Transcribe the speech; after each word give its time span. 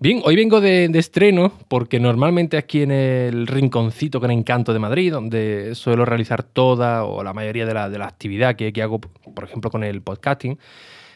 Bien, 0.00 0.20
hoy 0.24 0.36
vengo 0.36 0.60
de, 0.60 0.84
estreno 0.94 1.52
porque 1.66 1.98
normalmente 1.98 2.56
aquí 2.56 2.82
en 2.82 2.92
el 2.92 3.48
rinconcito 3.48 4.20
con 4.20 4.30
encanto 4.30 4.72
de 4.72 4.78
Madrid, 4.78 5.10
donde 5.10 5.74
suelo 5.74 6.04
realizar 6.04 6.44
toda 6.44 7.02
o 7.02 7.24
la 7.24 7.32
mayoría 7.34 7.66
de 7.66 7.74
la, 7.74 8.06
actividad 8.06 8.54
que, 8.54 8.72
hago, 8.80 9.00
por 9.00 9.42
ejemplo, 9.42 9.72
con 9.72 9.82
el 9.82 10.00
podcasting, 10.00 10.56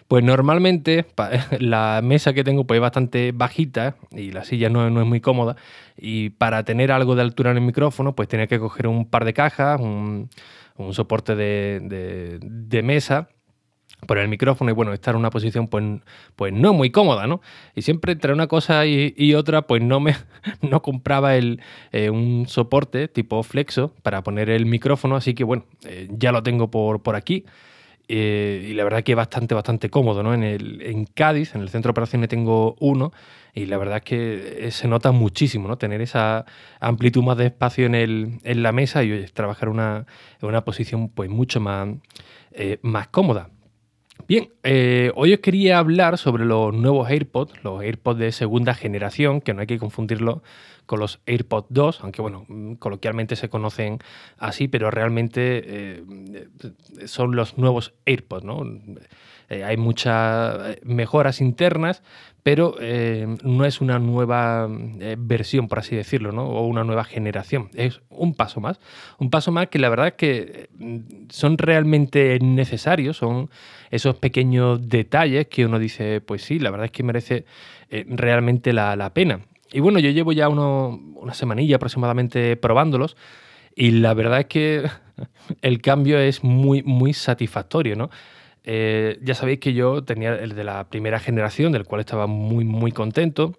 pues 0.08 0.24
normalmente 0.24 1.06
la 1.60 2.00
mesa 2.02 2.32
que 2.32 2.42
tengo 2.42 2.66
pues, 2.66 2.78
es 2.78 2.80
bastante 2.82 3.30
bajita 3.30 3.94
y 4.10 4.32
la 4.32 4.42
silla 4.42 4.68
no, 4.68 4.84
es 4.84 5.06
muy 5.06 5.20
cómoda. 5.20 5.54
Y 5.96 6.30
para 6.30 6.64
tener 6.64 6.90
algo 6.90 7.14
de 7.14 7.22
altura 7.22 7.52
en 7.52 7.58
el 7.58 7.62
micrófono, 7.62 8.16
pues 8.16 8.28
tenía 8.28 8.48
que 8.48 8.58
coger 8.58 8.88
un 8.88 9.08
par 9.08 9.24
de 9.24 9.32
cajas, 9.32 9.80
un, 9.80 10.28
soporte 10.90 11.36
de 11.36 12.80
mesa 12.82 13.28
por 14.06 14.18
el 14.18 14.28
micrófono 14.28 14.70
y 14.70 14.74
bueno, 14.74 14.92
estar 14.92 15.14
en 15.14 15.20
una 15.20 15.30
posición 15.30 15.68
pues, 15.68 15.84
pues 16.36 16.52
no 16.52 16.72
muy 16.72 16.90
cómoda, 16.90 17.26
¿no? 17.26 17.40
Y 17.74 17.82
siempre 17.82 18.12
entre 18.12 18.32
una 18.32 18.46
cosa 18.48 18.84
y, 18.86 19.34
otra 19.34 19.62
pues 19.62 19.82
no 19.82 20.00
me 20.00 20.16
no 20.62 20.82
compraba 20.82 21.36
el, 21.36 21.60
eh, 21.92 22.10
un 22.10 22.46
soporte 22.48 23.08
tipo 23.08 23.42
flexo 23.42 23.94
para 24.02 24.22
poner 24.22 24.50
el 24.50 24.66
micrófono, 24.66 25.16
así 25.16 25.34
que 25.34 25.44
bueno, 25.44 25.64
eh, 25.84 26.08
ya 26.10 26.32
lo 26.32 26.42
tengo 26.42 26.70
por, 26.70 27.02
por 27.02 27.16
aquí. 27.16 27.44
Eh, 28.08 28.66
y 28.70 28.74
la 28.74 28.84
verdad 28.84 29.04
que 29.04 29.12
es 29.12 29.16
bastante, 29.16 29.54
bastante 29.54 29.88
cómodo, 29.88 30.22
¿no? 30.22 30.34
En, 30.34 30.42
el, 30.42 30.82
en 30.82 31.04
Cádiz, 31.06 31.54
en 31.54 31.62
el 31.62 31.68
centro 31.68 31.90
de 31.90 31.92
operaciones 31.92 32.28
tengo 32.28 32.74
uno 32.80 33.12
y 33.54 33.66
la 33.66 33.78
verdad 33.78 33.98
es 33.98 34.02
que 34.02 34.70
se 34.72 34.88
nota 34.88 35.12
muchísimo, 35.12 35.68
¿no? 35.68 35.78
Tener 35.78 36.02
esa 36.02 36.44
amplitud 36.80 37.22
más 37.22 37.36
de 37.36 37.46
espacio 37.46 37.86
en, 37.86 37.94
el, 37.94 38.40
en 38.42 38.62
la 38.62 38.72
mesa 38.72 39.04
y 39.04 39.24
trabajar 39.32 39.68
una, 39.68 40.06
en 40.42 40.48
una 40.48 40.64
posición 40.64 41.08
pues 41.08 41.30
mucho 41.30 41.60
más, 41.60 41.88
más 42.82 43.08
cómoda. 43.08 43.48
Bien, 44.32 44.48
eh, 44.62 45.12
hoy 45.14 45.34
os 45.34 45.40
quería 45.40 45.78
hablar 45.78 46.16
sobre 46.16 46.46
los 46.46 46.72
nuevos 46.72 47.10
AirPods, 47.10 47.62
los 47.62 47.82
AirPods 47.82 48.18
de 48.18 48.32
segunda 48.32 48.72
generación, 48.72 49.42
que 49.42 49.52
no 49.52 49.60
hay 49.60 49.66
que 49.66 49.78
confundirlo 49.78 50.42
con 50.86 51.00
los 51.00 51.20
AirPods 51.26 51.66
2, 51.68 52.00
aunque 52.00 52.22
bueno, 52.22 52.46
mm, 52.48 52.76
coloquialmente 52.76 53.36
se 53.36 53.50
conocen 53.50 53.98
así, 54.38 54.68
pero 54.68 54.90
realmente 54.90 55.62
eh, 55.66 56.04
son 57.04 57.36
los 57.36 57.58
nuevos 57.58 57.92
AirPods, 58.06 58.44
¿no? 58.44 58.64
Eh, 59.52 59.64
hay 59.64 59.76
muchas 59.76 60.78
mejoras 60.82 61.40
internas, 61.40 62.02
pero 62.42 62.74
no 63.44 63.64
es 63.64 63.80
una 63.80 64.00
nueva 64.00 64.66
versión, 65.16 65.68
por 65.68 65.78
así 65.78 65.94
decirlo, 65.94 66.32
¿no? 66.32 66.44
o 66.44 66.66
una 66.66 66.82
nueva 66.82 67.04
generación. 67.04 67.70
Es 67.74 68.00
un 68.10 68.34
paso 68.34 68.60
más. 68.60 68.80
Un 69.18 69.30
paso 69.30 69.52
más 69.52 69.68
que 69.68 69.78
la 69.78 69.88
verdad 69.88 70.08
es 70.08 70.14
que 70.14 70.68
son 71.28 71.56
realmente 71.56 72.36
necesarios, 72.40 73.18
son 73.18 73.48
esos 73.92 74.16
pequeños 74.16 74.88
detalles 74.88 75.46
que 75.46 75.66
uno 75.66 75.78
dice, 75.78 76.20
pues 76.20 76.42
sí, 76.42 76.58
la 76.58 76.70
verdad 76.70 76.86
es 76.86 76.92
que 76.92 77.02
merece 77.02 77.44
eh, 77.90 78.06
realmente 78.08 78.72
la, 78.72 79.12
pena. 79.12 79.40
Y 79.70 79.80
bueno, 79.80 79.98
yo 79.98 80.10
llevo 80.10 80.32
ya 80.32 80.48
una 80.48 81.34
semanilla 81.34 81.76
aproximadamente 81.76 82.56
probándolos 82.56 83.16
y 83.76 83.90
la 83.92 84.14
verdad 84.14 84.40
es 84.40 84.46
que 84.46 84.90
el 85.62 85.82
cambio 85.82 86.18
es 86.18 86.42
muy, 86.42 86.82
muy 86.82 87.12
satisfactorio, 87.12 87.96
¿no? 87.96 88.10
Eh, 88.64 89.18
ya 89.22 89.34
sabéis 89.34 89.58
que 89.58 89.72
yo 89.72 90.04
tenía 90.04 90.34
el 90.34 90.54
de 90.54 90.64
la 90.64 90.88
primera 90.88 91.18
generación, 91.18 91.72
del 91.72 91.84
cual 91.84 92.00
estaba 92.00 92.26
muy, 92.26 92.64
muy 92.64 92.92
contento. 92.92 93.54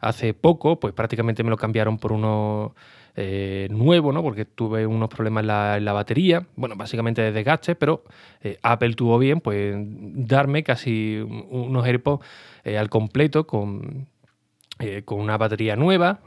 Hace 0.00 0.34
poco, 0.34 0.78
pues 0.80 0.94
prácticamente 0.94 1.42
me 1.42 1.50
lo 1.50 1.56
cambiaron 1.56 1.98
por 1.98 2.12
uno 2.12 2.74
eh, 3.16 3.68
nuevo, 3.70 4.12
¿no? 4.12 4.22
Porque 4.22 4.44
tuve 4.44 4.86
unos 4.86 5.08
problemas 5.08 5.42
en 5.42 5.84
la, 5.84 5.92
batería, 5.92 6.46
bueno, 6.56 6.76
básicamente 6.76 7.22
de 7.22 7.32
desgaste, 7.32 7.74
pero 7.74 8.04
eh, 8.42 8.58
Apple 8.62 8.94
tuvo 8.94 9.18
bien, 9.18 9.40
pues, 9.40 9.74
darme 9.76 10.62
casi 10.62 11.18
unos 11.18 11.86
AirPods 11.86 12.24
al 12.64 12.90
completo 12.90 13.46
con, 13.46 14.08
con 15.04 15.20
una 15.20 15.38
batería 15.38 15.74
nueva 15.74 16.20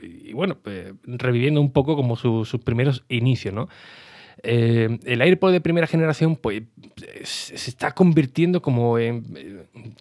y 0.00 0.32
bueno, 0.32 0.58
reviviendo 1.02 1.60
un 1.60 1.72
poco 1.72 1.96
como 1.96 2.14
sus 2.16 2.56
primeros 2.64 3.04
inicios, 3.08 3.52
¿no? 3.52 3.68
Eh, 4.42 4.98
el 5.04 5.22
AirPod 5.22 5.52
de 5.52 5.60
primera 5.60 5.86
generación 5.86 6.36
pues, 6.36 6.62
se 7.24 7.54
está 7.54 7.92
convirtiendo 7.92 8.62
como, 8.62 8.96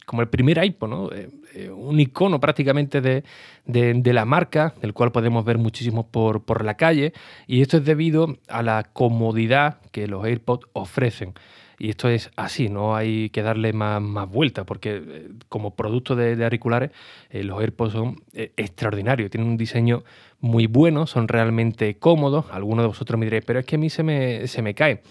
como 0.05 0.21
el 0.21 0.27
primer 0.27 0.63
iPod, 0.63 0.89
¿no? 0.89 1.11
Eh, 1.11 1.29
eh, 1.55 1.69
un 1.69 1.99
icono 1.99 2.39
prácticamente 2.39 3.01
de, 3.01 3.23
de, 3.65 4.13
la 4.13 4.25
marca, 4.25 4.75
del 4.81 4.93
cual 4.93 5.11
podemos 5.11 5.43
ver 5.43 5.57
muchísimo 5.57 6.07
por, 6.07 6.43
por 6.43 6.63
la 6.63 6.75
calle, 6.75 7.13
y 7.47 7.61
esto 7.61 7.77
es 7.77 7.85
debido 7.85 8.37
a 8.47 8.61
la 8.61 8.83
comodidad 8.93 9.79
que 9.91 10.07
los 10.07 10.23
AirPods 10.23 10.67
ofrecen. 10.73 11.33
Y 11.79 11.89
esto 11.89 12.09
es 12.09 12.31
así, 12.35 12.69
no 12.69 12.95
hay 12.95 13.29
que 13.29 13.43
darle 13.43 13.71
más, 13.71 14.01
más 14.01 14.27
vuelta, 14.27 14.65
porque 14.65 15.01
eh, 15.05 15.29
como 15.47 15.75
producto 15.75 16.15
de, 16.15 16.43
auriculares, 16.43 16.91
eh, 17.29 17.43
los 17.43 17.59
AirPods 17.61 17.93
son 17.93 18.23
eh, 18.33 18.51
extraordinarios, 18.57 19.29
tienen 19.29 19.49
un 19.49 19.57
diseño 19.57 20.03
muy 20.39 20.65
bueno, 20.65 21.05
son 21.05 21.27
realmente 21.27 21.97
cómodos. 21.97 22.45
Algunos 22.51 22.83
de 22.83 22.87
vosotros 22.87 23.19
me 23.19 23.25
diréis, 23.27 23.45
pero 23.45 23.59
es 23.59 23.65
que 23.65 23.75
a 23.75 23.79
mí 23.79 23.89
se 23.89 24.03
me, 24.03 24.47
se 24.47 24.61
me 24.61 24.73
cae. 24.73 25.01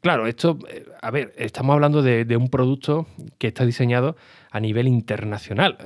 claro, 0.00 0.26
esto, 0.26 0.58
a 1.02 1.10
ver, 1.10 1.34
estamos 1.36 1.74
hablando 1.74 2.02
de, 2.02 2.24
de, 2.24 2.36
un 2.36 2.48
producto 2.48 3.06
que 3.38 3.48
está 3.48 3.66
diseñado 3.66 4.16
a 4.50 4.60
nivel 4.60 4.88
internacional 4.88 5.76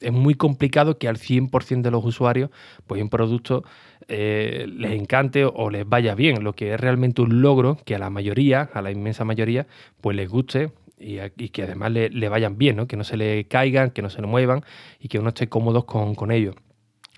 es 0.00 0.12
muy 0.12 0.34
complicado 0.34 0.98
que 0.98 1.08
al 1.08 1.16
100% 1.16 1.82
de 1.82 1.90
los 1.90 2.04
usuarios, 2.04 2.50
pues 2.86 3.02
un 3.02 3.08
producto 3.08 3.64
eh, 4.08 4.66
les 4.68 4.92
encante 4.92 5.44
o 5.44 5.70
les 5.70 5.88
vaya 5.88 6.14
bien, 6.14 6.44
lo 6.44 6.52
que 6.52 6.74
es 6.74 6.80
realmente 6.80 7.22
un 7.22 7.40
logro 7.40 7.78
que 7.84 7.94
a 7.94 7.98
la 7.98 8.10
mayoría, 8.10 8.70
a 8.72 8.82
la 8.82 8.90
inmensa 8.90 9.24
mayoría, 9.24 9.66
pues 10.00 10.16
les 10.16 10.28
guste 10.28 10.72
y, 10.98 11.18
que 11.50 11.62
además 11.62 11.92
le, 11.92 12.28
vayan 12.28 12.56
bien, 12.58 12.76
¿no? 12.76 12.86
que 12.86 12.96
no 12.96 13.04
se 13.04 13.16
le 13.16 13.44
caigan, 13.44 13.90
que 13.90 14.02
no 14.02 14.10
se 14.10 14.20
le 14.20 14.26
muevan 14.26 14.62
y 15.00 15.08
que 15.08 15.18
uno 15.18 15.28
esté 15.28 15.48
cómodo 15.48 15.86
con, 15.86 16.14
con 16.14 16.30
ellos. 16.30 16.54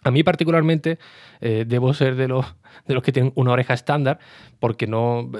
A 0.04 0.10
mí 0.10 0.22
particularmente 0.22 0.98
eh, 1.40 1.64
debo 1.66 1.92
ser 1.92 2.14
de 2.14 2.28
los, 2.28 2.46
de 2.86 2.94
los 2.94 3.02
que 3.02 3.12
tienen 3.12 3.32
una 3.34 3.52
oreja 3.52 3.74
estándar 3.74 4.18
porque 4.60 4.86
no, 4.86 5.30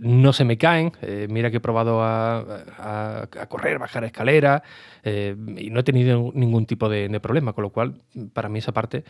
no 0.00 0.32
se 0.32 0.44
me 0.44 0.56
caen. 0.56 0.92
Eh, 1.02 1.26
mira 1.30 1.50
que 1.50 1.56
he 1.56 1.60
probado 1.60 2.00
a, 2.02 3.28
correr, 3.48 3.78
bajar 3.78 4.04
escaleras 4.04 4.62
eh, 5.02 5.36
y 5.56 5.70
no 5.70 5.80
he 5.80 5.82
tenido 5.82 6.30
ningún 6.34 6.66
tipo 6.66 6.88
de, 6.88 7.20
problema, 7.20 7.52
con 7.52 7.62
lo 7.62 7.70
cual 7.70 8.02
para 8.32 8.48
mí 8.48 8.58
esa 8.58 8.72
parte 8.72 9.04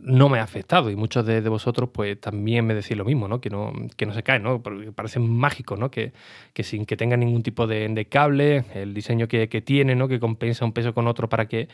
no 0.00 0.28
me 0.28 0.38
ha 0.38 0.42
afectado 0.42 0.90
y 0.90 0.96
muchos 0.96 1.24
de, 1.24 1.40
vosotros 1.48 1.90
pues 1.92 2.20
también 2.20 2.66
me 2.66 2.74
decís 2.74 2.96
lo 2.96 3.04
mismo, 3.04 3.28
¿no? 3.28 3.40
Que, 3.40 3.50
no, 3.50 3.72
que 3.96 4.06
no 4.06 4.12
se 4.14 4.22
caen, 4.22 4.42
¿no? 4.42 4.62
Porque 4.62 4.92
parece 4.92 5.20
mágico, 5.20 5.76
¿no? 5.76 5.90
Que, 5.90 6.12
que 6.52 6.64
sin 6.64 6.86
que 6.86 6.96
tenga 6.96 7.16
ningún 7.16 7.42
tipo 7.42 7.66
de, 7.66 8.06
cable, 8.10 8.64
el 8.74 8.94
diseño 8.94 9.28
que, 9.28 9.48
que, 9.48 9.60
tiene, 9.60 9.94
¿no? 9.94 10.08
Que 10.08 10.20
compensa 10.20 10.64
un 10.64 10.72
peso 10.72 10.92
con 10.94 11.06
otro 11.06 11.28
para 11.28 11.46
que 11.46 11.68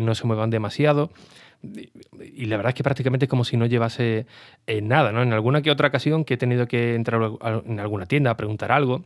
no 0.00 0.14
se 0.14 0.26
muevan 0.26 0.50
demasiado 0.50 1.10
y 2.20 2.46
la 2.46 2.56
verdad 2.56 2.70
es 2.70 2.74
que 2.74 2.82
prácticamente 2.82 3.26
es 3.26 3.30
como 3.30 3.44
si 3.44 3.56
no 3.56 3.66
llevase 3.66 4.26
eh, 4.66 4.82
nada, 4.82 5.12
¿no? 5.12 5.22
En 5.22 5.32
alguna 5.32 5.62
que 5.62 5.70
otra 5.70 5.88
ocasión 5.88 6.24
que 6.24 6.34
he 6.34 6.36
tenido 6.36 6.66
que 6.66 6.94
entrar 6.94 7.20
en 7.66 7.80
alguna 7.80 8.06
tienda 8.06 8.30
a 8.30 8.36
preguntar 8.36 8.72
algo 8.72 9.04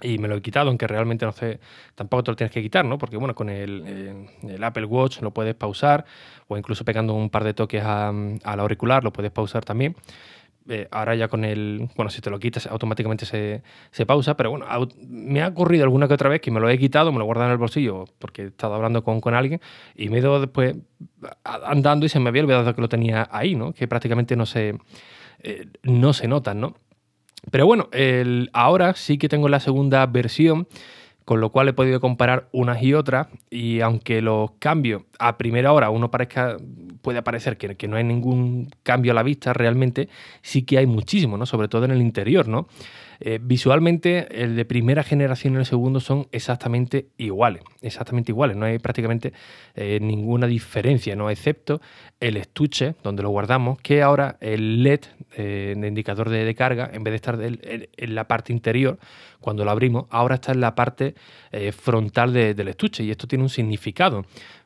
y 0.00 0.18
me 0.18 0.28
lo 0.28 0.36
he 0.36 0.42
quitado, 0.42 0.68
aunque 0.68 0.86
realmente 0.86 1.26
no 1.26 1.32
sé, 1.32 1.58
tampoco 1.94 2.24
te 2.24 2.30
lo 2.30 2.36
tienes 2.36 2.52
que 2.52 2.62
quitar, 2.62 2.84
¿no? 2.84 2.98
Porque 2.98 3.16
bueno, 3.16 3.34
con 3.34 3.48
el, 3.48 3.82
eh, 3.86 4.58
Apple 4.62 4.84
Watch 4.84 5.20
lo 5.22 5.32
puedes 5.32 5.54
pausar 5.54 6.04
o 6.46 6.56
incluso 6.56 6.84
pegando 6.84 7.14
un 7.14 7.30
par 7.30 7.44
de 7.44 7.54
toques 7.54 7.82
al 7.82 8.60
auricular 8.60 9.02
lo 9.02 9.12
puedes 9.12 9.32
pausar 9.32 9.64
también. 9.64 9.96
Eh, 10.70 10.86
ahora 10.90 11.14
ya 11.14 11.28
con 11.28 11.44
el, 11.44 11.88
bueno, 11.96 12.10
si 12.10 12.20
te 12.20 12.28
lo 12.28 12.38
quitas 12.38 12.66
automáticamente 12.66 13.24
se, 13.24 14.06
pausa, 14.06 14.36
pero 14.36 14.50
bueno, 14.50 14.66
me 15.08 15.40
ha 15.40 15.48
ocurrido 15.48 15.84
alguna 15.84 16.08
que 16.08 16.14
otra 16.14 16.28
vez 16.28 16.42
que 16.42 16.50
me 16.50 16.60
lo 16.60 16.68
he 16.68 16.76
quitado, 16.76 17.10
me 17.10 17.18
lo 17.18 17.26
he 17.26 17.44
en 17.44 17.50
el 17.50 17.56
bolsillo 17.56 18.04
porque 18.18 18.42
he 18.42 18.46
estado 18.48 18.74
hablando 18.74 19.02
con, 19.02 19.22
con 19.22 19.34
alguien 19.34 19.62
y 19.96 20.10
me 20.10 20.16
he 20.18 20.20
ido 20.20 20.38
después 20.38 20.76
andando 21.42 22.04
y 22.04 22.10
se 22.10 22.20
me 22.20 22.28
había 22.28 22.42
olvidado 22.42 22.74
que 22.74 22.82
lo 22.82 22.88
tenía 22.88 23.26
ahí, 23.32 23.54
¿no? 23.54 23.72
Que 23.72 23.88
prácticamente 23.88 24.36
no 24.36 24.44
se, 24.44 24.76
eh, 25.42 25.68
no 25.84 26.12
se 26.12 26.28
notan, 26.28 26.60
¿no? 26.60 26.74
Pero 27.50 27.64
bueno, 27.64 27.88
el, 27.92 28.50
ahora 28.52 28.94
sí 28.94 29.16
que 29.16 29.30
tengo 29.30 29.48
la 29.48 29.60
segunda 29.60 30.04
versión 30.04 30.68
con 31.28 31.42
lo 31.42 31.50
cual 31.50 31.68
he 31.68 31.74
podido 31.74 32.00
comparar 32.00 32.48
unas 32.52 32.82
y 32.82 32.94
otras 32.94 33.26
y 33.50 33.82
aunque 33.82 34.22
los 34.22 34.52
cambios 34.52 35.02
a 35.18 35.36
primera 35.36 35.74
hora 35.74 35.90
uno 35.90 36.10
parezca 36.10 36.56
puede 37.02 37.20
parecer 37.20 37.58
que, 37.58 37.76
que, 37.76 37.86
no 37.86 37.98
hay 37.98 38.04
ningún 38.04 38.70
cambio 38.82 39.12
a 39.12 39.14
la 39.14 39.22
vista, 39.22 39.52
realmente 39.52 40.08
sí 40.40 40.62
que 40.62 40.78
hay 40.78 40.86
muchísimo, 40.86 41.36
¿no? 41.36 41.44
Sobre 41.44 41.68
todo 41.68 41.84
en 41.84 41.90
el 41.90 42.00
interior, 42.00 42.48
¿no? 42.48 42.66
Eh, 43.20 43.40
visualmente, 43.42 44.42
el 44.42 44.54
de 44.54 44.64
primera 44.64 45.02
generación 45.02 45.54
y 45.54 45.56
el 45.56 45.66
segundo 45.66 46.00
son 46.00 46.28
exactamente 46.30 47.08
iguales, 47.16 47.62
exactamente 47.82 48.30
iguales, 48.30 48.56
no 48.56 48.66
hay 48.66 48.78
prácticamente 48.78 49.32
eh, 49.74 49.98
ninguna 50.00 50.46
diferencia, 50.46 51.16
¿no? 51.16 51.28
excepto 51.28 51.80
el 52.20 52.36
estuche 52.36 52.94
donde 53.02 53.22
lo 53.22 53.30
guardamos, 53.30 53.80
que 53.80 54.02
ahora 54.02 54.36
el 54.40 54.82
LED 54.82 55.00
eh, 55.36 55.74
de 55.76 55.88
indicador 55.88 56.30
de, 56.30 56.54
carga, 56.54 56.90
en 56.92 57.02
vez 57.02 57.12
de 57.12 57.16
estar 57.16 57.38
en, 57.40 58.14
la 58.14 58.28
parte 58.28 58.52
interior, 58.52 58.98
cuando 59.40 59.64
lo 59.64 59.70
abrimos, 59.70 60.06
ahora 60.10 60.36
está 60.36 60.52
en 60.52 60.60
la 60.60 60.74
parte 60.74 61.14
frontal 61.72 62.32
del 62.32 62.68
estuche 62.68 63.04
y 63.04 63.10
esto 63.10 63.28
tiene 63.28 63.44
un 63.44 63.50
significado. 63.50 64.24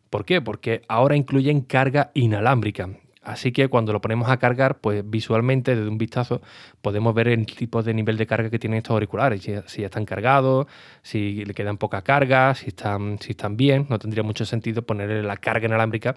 ¿Por 0.09 0.25
qué? 0.25 0.41
Porque 0.41 0.83
ahora 0.89 1.17
incluyen 1.17 1.63
carga 1.63 2.11
inalámbrica. 2.15 2.89
Así 3.23 3.53
que 3.53 3.69
cuando 3.69 3.93
lo 3.93 4.01
ponemos 4.01 4.29
a 4.29 4.37
cargar, 4.39 4.79
pues 4.81 5.09
visualmente, 5.09 5.77
desde 5.77 5.89
un 5.89 5.97
vistazo, 5.97 6.43
podemos 6.81 7.15
ver 7.15 7.29
el 7.29 7.47
tipo 7.47 7.81
de 7.83 7.95
nivel 7.95 8.17
de 8.17 8.27
carga 8.27 8.51
que 8.51 8.59
tienen 8.59 8.79
estos 8.79 8.95
auriculares. 8.95 9.43
Si, 9.43 9.53
ya 9.81 9.87
están 9.87 10.05
cargados, 10.05 10.67
si 11.03 11.45
le 11.45 11.55
quedan 11.55 11.79
poca 11.79 12.03
carga, 12.03 12.55
si 12.57 12.69
están, 12.69 13.19
si 13.21 13.31
están 13.31 13.57
bien. 13.57 13.87
No 13.89 14.01
tendría 14.01 14.25
mucho 14.25 14.45
sentido 14.45 14.83
ponerle 14.83 15.23
la 15.23 15.37
carga 15.37 15.67
inalámbrica 15.67 16.17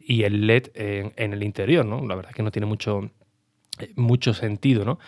y 0.00 0.22
el 0.22 0.46
LED 0.46 0.70
en, 0.74 1.32
el 1.34 1.42
interior, 1.42 1.84
¿no? 1.84 2.06
La 2.06 2.14
verdad 2.14 2.30
es 2.30 2.36
que 2.36 2.42
no 2.42 2.50
tiene 2.50 2.66
mucho, 2.66 3.10
eh, 3.78 3.92
mucho 3.96 4.32
sentido, 4.32 4.86
¿no? 4.86 4.98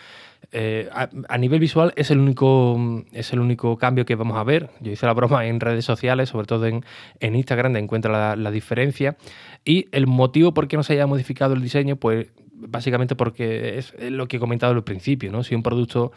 Eh, 0.51 0.89
a, 0.91 1.37
nivel 1.37 1.59
visual 1.59 1.93
es 1.95 2.09
el, 2.09 2.17
único, 2.17 3.03
es 3.11 3.33
el 3.33 3.39
único 3.39 3.77
cambio 3.77 4.05
que 4.05 4.15
vamos 4.15 4.37
a 4.37 4.43
ver. 4.43 4.69
Yo 4.79 4.91
hice 4.91 5.05
la 5.05 5.13
broma 5.13 5.45
en 5.45 5.59
redes 5.59 5.85
sociales, 5.85 6.29
sobre 6.29 6.47
todo 6.47 6.65
en, 6.65 6.83
Instagram, 7.21 7.73
de 7.73 7.79
encuentra 7.79 8.35
la, 8.35 8.51
diferencia. 8.51 9.17
Y 9.63 9.87
el 9.91 10.07
motivo 10.07 10.53
por 10.53 10.67
qué 10.67 10.77
no 10.77 10.83
se 10.83 10.93
haya 10.93 11.07
modificado 11.07 11.53
el 11.53 11.61
diseño, 11.61 11.97
pues 11.97 12.27
básicamente 12.59 13.15
porque 13.15 13.77
es 13.77 13.93
lo 13.99 14.27
que 14.27 14.37
he 14.37 14.39
comentado 14.39 14.73
al 14.73 14.83
principio, 14.83 15.31
¿no? 15.31 15.43
Si 15.43 15.55
un 15.55 15.63
producto 15.63 16.11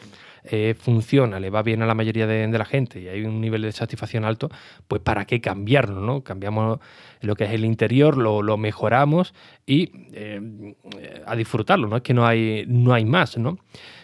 eh, 0.44 0.74
funciona, 0.76 1.38
le 1.38 1.50
va 1.50 1.62
bien 1.62 1.82
a 1.82 1.86
la 1.86 1.94
mayoría 1.94 2.26
de, 2.26 2.48
la 2.48 2.64
gente 2.64 3.00
y 3.00 3.06
hay 3.06 3.22
un 3.22 3.40
nivel 3.40 3.62
de 3.62 3.70
satisfacción 3.70 4.24
alto, 4.24 4.50
pues 4.88 5.00
¿para 5.00 5.24
qué 5.24 5.40
cambiarlo? 5.40 6.00
¿no? 6.00 6.24
Cambiamos 6.24 6.80
lo 7.20 7.36
que 7.36 7.44
es 7.44 7.52
el 7.52 7.64
interior, 7.64 8.16
lo, 8.16 8.56
mejoramos 8.56 9.34
y 9.66 9.92
eh, 10.12 10.74
a 11.26 11.36
disfrutarlo, 11.36 11.86
¿no? 11.86 11.96
Es 11.96 12.02
que 12.02 12.12
no 12.12 12.26
hay, 12.26 12.64
no 12.66 12.92
hay 12.92 13.04
más, 13.04 13.38
¿no? 13.38 13.58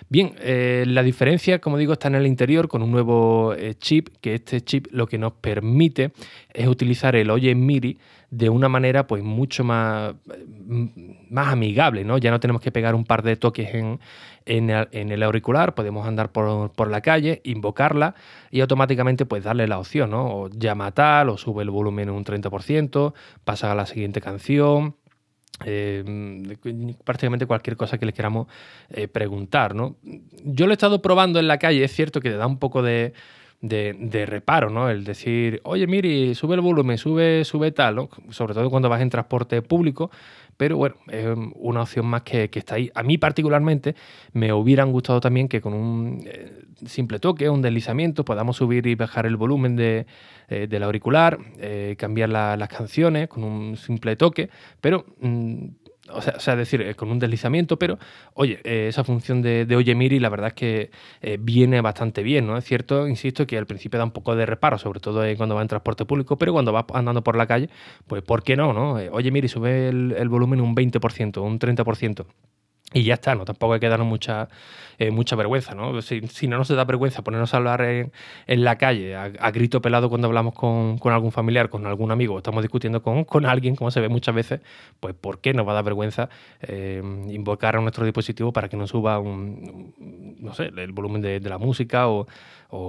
Bien, 0.08 0.32
eh, 0.41 0.84
la 0.87 1.02
diferencia, 1.02 1.58
como 1.58 1.76
digo, 1.76 1.94
está 1.94 2.06
en 2.06 2.14
el 2.14 2.26
interior 2.26 2.69
con 2.69 2.82
un 2.82 2.93
nuevo 2.93 3.55
chip, 3.81 4.08
que 4.20 4.34
este 4.37 4.61
chip 4.61 4.87
lo 4.93 5.08
que 5.08 5.19
nos 5.19 5.32
permite 5.32 6.12
es 6.55 6.69
utilizar 6.69 7.17
el 7.17 7.31
Oye 7.31 7.55
MIDI 7.56 7.99
de 8.30 8.50
una 8.50 8.69
manera 8.69 9.06
pues 9.06 9.22
mucho 9.22 9.64
más, 9.64 10.14
mm, 10.66 10.86
más 11.30 11.48
amigable, 11.48 12.04
¿no? 12.04 12.19
Ya 12.19 12.30
no 12.30 12.40
tenemos 12.40 12.60
que 12.60 12.70
pegar 12.70 12.94
un 12.94 13.04
par 13.04 13.22
de 13.22 13.36
toques 13.36 13.70
en, 13.75 14.70
el, 14.70 15.22
auricular, 15.22 15.75
podemos 15.75 16.06
andar 16.06 16.30
por, 16.30 16.90
la 16.90 17.00
calle, 17.00 17.40
invocarla 17.44 18.14
y 18.50 18.60
automáticamente 18.60 19.25
pues 19.25 19.44
darle 19.44 19.66
la 19.66 19.78
opción, 19.78 20.10
¿no? 20.10 20.26
O 20.26 20.50
llama 20.50 20.92
tal, 20.92 21.30
o 21.30 21.38
sube 21.38 21.62
el 21.62 21.70
volumen 21.70 22.10
un 22.10 22.25
30%, 22.25 23.14
pasa 23.44 23.72
a 23.72 23.75
la 23.75 23.86
siguiente 23.86 24.20
canción, 24.20 24.96
eh, 25.64 26.04
prácticamente 27.04 27.46
cualquier 27.46 27.76
cosa 27.76 27.98
que 27.98 28.06
le 28.06 28.12
queramos 28.12 28.46
eh, 28.90 29.08
preguntar. 29.08 29.74
¿no? 29.74 29.96
Yo 30.44 30.66
lo 30.66 30.72
he 30.72 30.74
estado 30.74 31.02
probando 31.02 31.38
en 31.38 31.48
la 31.48 31.58
calle, 31.58 31.82
es 31.82 31.92
cierto 31.92 32.20
que 32.20 32.31
te 32.31 32.36
da 32.36 32.46
un 32.46 32.58
poco 32.58 32.82
de, 32.82 33.14
de, 33.60 34.26
reparo, 34.26 34.70
¿no? 34.70 34.88
El 34.88 35.05
decir, 35.05 35.60
oye, 35.64 35.87
Miri, 35.87 36.34
sube 36.34 36.55
el 36.55 36.60
volumen, 36.60 36.99
sube, 36.99 37.44
sube 37.44 37.72
tal, 37.72 37.96
¿no? 37.96 38.08
Sobre 38.31 38.55
todo 38.55 38.70
cuando 38.70 38.88
vas 38.88 39.00
en 39.00 39.10
transporte 39.10 39.62
público, 39.62 40.10
pero 40.56 40.76
bueno, 40.76 40.96
es 41.08 41.26
una 41.55 41.82
opción 41.82 42.06
más 42.06 42.22
que, 42.22 42.50
está 42.52 42.76
ahí. 42.76 42.90
A 42.94 43.02
mí 43.02 43.19
particularmente 43.19 43.94
me 44.32 44.52
hubieran 44.52 44.93
gustado 44.93 45.20
también 45.20 45.49
que 45.49 45.60
con 45.60 45.72
un 45.72 46.25
eh, 46.26 46.64
simple 46.87 47.19
toque, 47.20 47.49
un 47.49 47.62
deslizamiento, 47.62 48.25
podamos 48.25 48.56
subir 48.56 48.87
y 48.87 48.94
bajar 48.94 49.26
el 49.26 49.37
volumen 49.37 49.76
de, 49.76 50.06
eh, 50.49 50.66
del 50.69 50.82
auricular, 50.82 51.38
eh, 51.58 51.94
cambiar 51.99 52.28
las 52.31 52.69
canciones 52.69 53.28
con 53.28 53.44
un 53.44 53.76
simple 53.76 54.16
toque, 54.16 54.50
pero 54.81 55.06
mm, 55.20 55.66
o 56.10 56.22
sea, 56.22 56.34
o 56.37 56.40
sea, 56.40 56.56
decir, 56.56 56.82
eh, 56.82 56.94
con 56.94 57.10
un 57.10 57.19
deslizamiento, 57.19 57.78
pero 57.78 57.99
oye, 58.34 58.60
eh, 58.64 58.87
esa 58.88 59.05
función 59.05 59.43
de, 59.43 59.66
Oye 59.76 59.94
Miri, 59.94 60.19
la 60.19 60.28
verdad 60.28 60.49
es 60.49 60.55
que 60.55 60.90
eh, 61.20 61.38
viene 61.40 61.81
bastante 61.81 62.22
bien, 62.22 62.46
¿no? 62.46 62.56
Es 62.56 62.64
cierto, 62.64 63.06
insisto, 63.08 63.46
que 63.46 63.58
al 63.58 63.66
principio 63.66 63.99
da 63.99 64.05
un 64.05 64.10
poco 64.10 64.34
de 64.37 64.46
reparo, 64.46 64.78
sobre 64.78 65.00
todo 65.00 65.22
cuando 65.37 65.55
va 65.55 65.62
en 65.62 65.69
transporte 65.69 66.05
público, 66.05 66.37
pero 66.37 66.52
cuando 66.52 66.72
va 66.72 66.87
andando 66.94 67.22
por 67.22 67.37
la 67.37 67.46
calle, 67.46 67.70
pues 68.06 68.22
¿por 68.22 68.43
qué 68.43 68.56
no, 68.56 68.72
no? 68.72 68.94
Oye 69.12 69.31
Miri, 69.31 69.49
sube 69.49 69.88
el, 69.88 70.14
el 70.16 70.28
volumen 70.28 70.60
un 70.60 70.75
20%, 70.75 71.43
un 71.43 71.58
30%. 71.58 72.26
Y 72.94 73.02
ya 73.02 73.14
está, 73.14 73.35
¿no? 73.35 73.44
Tampoco 73.44 73.75
hay 73.75 73.81
que 73.81 73.88
darnos 73.88 74.08
mucha, 74.08 74.49
eh, 74.99 75.11
mucha 75.11 75.37
vergüenza, 75.37 75.75
¿no? 75.75 76.00
Si, 76.00 76.23
no 76.49 76.56
nos 76.56 76.69
da 76.69 76.85
vergüenza 76.85 77.23
ponernos 77.23 77.52
a 77.52 77.58
hablar 77.58 77.82
en, 77.82 78.11
la 78.46 78.79
calle, 78.79 79.14
a, 79.14 79.50
grito 79.50 79.82
pelado 79.82 80.08
cuando 80.08 80.26
hablamos 80.26 80.55
con, 80.55 80.99
algún 81.05 81.31
familiar, 81.31 81.69
con 81.69 81.87
algún 81.87 82.11
amigo, 82.12 82.38
estamos 82.38 82.62
discutiendo 82.62 83.02
con, 83.02 83.44
alguien, 83.44 83.76
como 83.76 83.90
se 83.90 84.00
ve 84.00 84.08
muchas 84.08 84.35
veces, 84.35 84.61
pues 85.00 85.14
¿por 85.14 85.40
qué 85.40 85.52
nos 85.52 85.67
va 85.67 85.73
a 85.73 85.75
dar 85.75 85.85
vergüenza 85.85 86.31
eh, 86.62 87.02
invocar 87.29 87.76
a 87.76 87.81
nuestro 87.82 88.06
dispositivo 88.06 88.55
para 88.55 88.70
que 88.70 88.79
nos 88.79 88.88
suba 88.88 89.20
no 89.20 90.55
sé, 90.55 90.70
el 90.75 90.93
volumen 90.93 91.20
de, 91.20 91.41
la 91.41 91.58
música 91.58 92.08
o, 92.08 92.26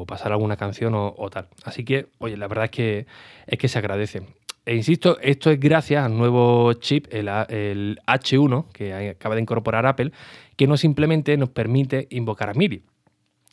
pasar 0.07 0.31
alguna 0.31 0.55
canción 0.55 0.95
o, 0.95 1.13
o, 1.17 1.29
tal? 1.29 1.49
Así 1.65 1.83
que, 1.83 2.07
oye, 2.19 2.37
la 2.37 2.47
verdad 2.47 2.65
es 2.65 2.71
que, 2.71 3.05
es 3.47 3.59
que 3.59 3.67
se 3.67 3.79
agradece. 3.79 4.23
E 4.65 4.75
insisto, 4.75 5.17
esto 5.21 5.49
es 5.49 5.59
gracias 5.59 6.05
al 6.05 6.17
nuevo 6.17 6.73
chip, 6.73 7.07
el, 7.11 7.27
H1, 7.27 8.71
que 8.71 9.09
acaba 9.09 9.35
de 9.35 9.41
incorporar 9.41 9.85
Apple, 9.85 10.11
que 10.55 10.67
no 10.67 10.77
simplemente 10.77 11.37
nos 11.37 11.49
permite 11.49 12.07
invocar 12.11 12.49
a 12.49 12.53
MIDI, 12.53 12.83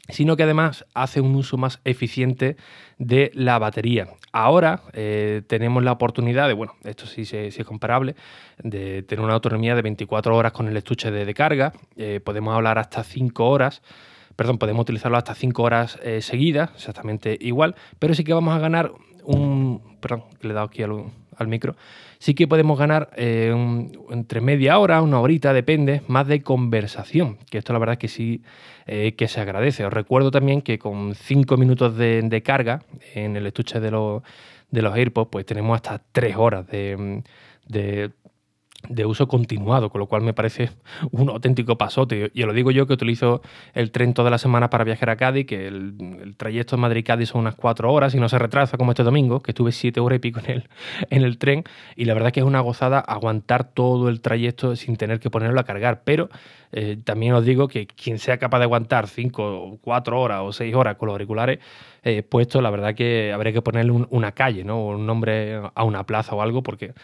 sino 0.09 0.37
que 0.37 0.43
además 0.43 0.85
hace 0.95 1.21
un 1.21 1.35
uso 1.35 1.57
más 1.57 1.81
eficiente 1.85 2.57
de 2.99 3.31
la 3.35 3.59
batería. 3.59 4.09
Ahora 4.33 4.83
eh, 4.93 5.43
tenemos 5.47 5.83
la 5.83 5.93
oportunidad 5.93 6.49
de, 6.49 6.55
bueno, 6.55 6.75
esto 6.85 7.07
sí, 7.07 7.23
es 7.33 7.65
comparable, 7.65 8.15
de 8.63 9.03
tener 9.03 9.25
una 9.25 9.35
autonomía 9.35 9.75
de 9.75 9.83
24 9.83 10.37
horas 10.37 10.53
con 10.53 10.69
el 10.69 10.77
estuche 10.77 11.11
de, 11.11 11.35
carga, 11.35 11.73
eh, 11.97 12.21
podemos 12.23 12.55
hablar 12.55 12.79
hasta 12.79 13.03
5 13.03 13.49
horas 13.49 13.83
perdón, 14.37 14.59
podemos 14.59 14.83
utilizarlo 14.83 15.17
hasta 15.17 15.35
5 15.35 15.63
horas 15.63 15.99
eh, 16.03 16.21
seguidas, 16.21 16.71
exactamente 16.75 17.37
igual, 17.41 17.75
pero 17.99 18.15
sí 18.15 18.23
que 18.23 18.35
vamos 18.35 18.55
a 18.55 18.59
ganar 18.59 18.93
un. 19.27 19.83
Perdón, 20.01 20.25
le 20.41 20.51
he 20.51 20.53
dado 20.53 20.67
aquí 20.67 20.83
al, 20.83 21.49
micro. 21.49 21.77
Sí 22.19 22.35
que 22.35 22.49
podemos 22.49 22.79
ganar 22.79 23.11
eh, 23.17 23.53
entre 24.11 24.41
media 24.41 24.79
hora, 24.79 25.03
una 25.03 25.21
horita, 25.21 25.53
depende, 25.53 26.03
más 26.09 26.27
de 26.27 26.43
conversación. 26.43 27.39
Que 27.51 27.59
esto 27.59 27.73
la 27.73 27.79
verdad 27.79 27.95
es 27.95 27.99
que 27.99 28.09
sí 28.09 28.43
eh, 28.87 29.15
que 29.17 29.29
se 29.29 29.41
agradece. 29.41 29.85
Os 29.85 29.93
recuerdo 29.93 30.31
también 30.31 30.63
que 30.63 30.79
con 30.79 31.15
5 31.15 31.57
minutos 31.57 31.97
de, 31.97 32.43
carga 32.45 32.83
en 33.15 33.37
el 33.37 33.47
estuche 33.47 33.81
de 33.81 33.91
los, 33.91 34.23
de 34.71 34.83
los 34.83 34.95
AirPods, 34.95 35.29
pues 35.31 35.47
tenemos 35.47 35.77
hasta 35.77 36.01
3 36.13 36.37
horas 36.37 36.67
de, 36.69 37.23
de 37.69 38.13
de 38.89 39.07
uso 39.07 39.29
continuado, 39.29 39.91
con 39.91 40.01
lo 40.01 40.07
cual 40.07 40.23
me 40.23 40.33
parece 40.33 40.71
un 41.11 41.29
auténtico 41.29 41.79
pasote. 41.79 42.31
Y 42.35 42.43
lo 42.43 42.53
digo 42.53 42.71
yo 42.71 42.87
que 42.87 42.93
utilizo 42.93 43.43
el 43.75 43.91
tren 43.91 44.15
toda 44.15 44.31
la 44.31 44.39
semana 44.39 44.71
para 44.71 44.85
viajar 44.85 45.11
a 45.11 45.17
Cádiz, 45.17 45.47
que 45.47 45.67
el, 45.67 46.35
trayecto 46.37 46.77
de 46.77 46.83
Madrid-Cádiz 46.83 47.31
son 47.31 47.43
unas 47.43 47.55
cuatro 47.55 47.93
horas 47.93 48.15
y 48.15 48.21
no 48.21 48.29
se 48.29 48.39
retrasa 48.39 48.77
como 48.77 48.93
este 48.93 49.03
domingo, 49.03 49.41
que 49.41 49.53
estuve 49.53 49.73
siete 49.73 50.01
horas 50.01 50.17
y 50.17 50.21
pico 50.21 50.41
en 50.41 50.51
el, 50.51 50.69
en 51.11 51.23
el 51.23 51.39
tren. 51.39 51.65
Y 51.97 52.05
la 52.05 52.15
verdad 52.15 52.33
que 52.33 52.41
es 52.41 52.47
una 52.47 52.61
gozada 52.61 53.01
aguantar 53.01 53.65
todo 53.65 54.09
el 54.09 54.21
trayecto 54.21 54.77
sin 54.77 54.97
tener 54.97 55.21
que 55.21 55.31
ponerlo 55.31 55.61
a 55.61 55.65
cargar. 55.65 56.03
Pero 56.05 56.29
eh, 56.73 56.99
también 57.03 57.33
os 57.35 57.45
digo 57.45 57.69
que 57.69 57.87
quien 57.87 58.19
sea 58.19 58.39
capaz 58.39 58.59
de 58.59 58.65
aguantar 58.65 59.07
cinco, 59.09 59.79
cuatro 59.81 60.21
horas 60.21 60.41
o 60.43 60.53
seis 60.53 60.75
horas 60.75 60.97
con 60.97 61.07
los 61.07 61.15
auriculares 61.15 61.59
eh, 62.09 62.23
puestos, 62.23 62.63
la 62.63 62.71
verdad 62.71 62.95
que 62.95 63.33
habría 63.33 63.53
que 63.53 63.63
ponerle 63.63 63.91
una 63.91 64.31
calle, 64.31 64.63
¿no? 64.63 64.79
O 64.79 64.95
un 64.95 65.07
nombre 65.07 65.61
a 65.75 65.83
una 65.83 66.07
plaza 66.07 66.37
o 66.37 66.41
algo, 66.41 66.63
porque 66.63 66.95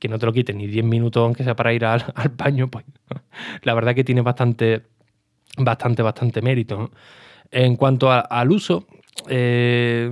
que 0.00 0.08
no 0.08 0.18
te 0.18 0.26
lo 0.26 0.32
quiten 0.32 0.58
ni 0.58 0.66
diez 0.66 0.84
minutos, 0.84 1.22
aunque 1.22 1.44
sea 1.44 1.54
para 1.54 1.72
ir 1.72 1.84
al, 1.84 2.04
baño, 2.36 2.68
pues 2.68 2.84
la 3.62 3.72
verdad 3.72 3.94
que 3.94 4.02
tiene 4.02 4.20
bastante, 4.20 4.82
bastante, 5.56 6.02
bastante 6.02 6.42
mérito. 6.42 6.90
En 7.52 7.76
cuanto 7.76 8.10
al 8.10 8.50
uso, 8.50 8.88
eh, 9.28 10.10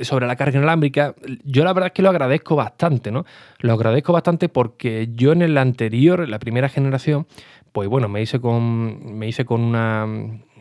sobre 0.00 0.26
la 0.26 0.36
carga 0.36 0.56
inalámbrica, 0.56 1.14
yo 1.44 1.62
la 1.62 1.74
verdad 1.74 1.88
es 1.88 1.92
que 1.92 2.00
lo 2.00 2.08
agradezco 2.08 2.56
bastante, 2.56 3.10
¿no? 3.10 3.26
Lo 3.58 3.74
agradezco 3.74 4.14
bastante 4.14 4.48
porque 4.48 5.10
yo 5.14 5.32
en 5.32 5.42
el 5.42 5.58
anterior, 5.58 6.26
la 6.26 6.38
primera 6.38 6.70
generación, 6.70 7.26
pues 7.78 7.88
bueno, 7.88 8.08
me 8.08 8.20
hice 8.20 8.40
con, 8.40 9.16
me 9.16 9.28
hice 9.28 9.44
con 9.44 9.60
una, 9.60 10.04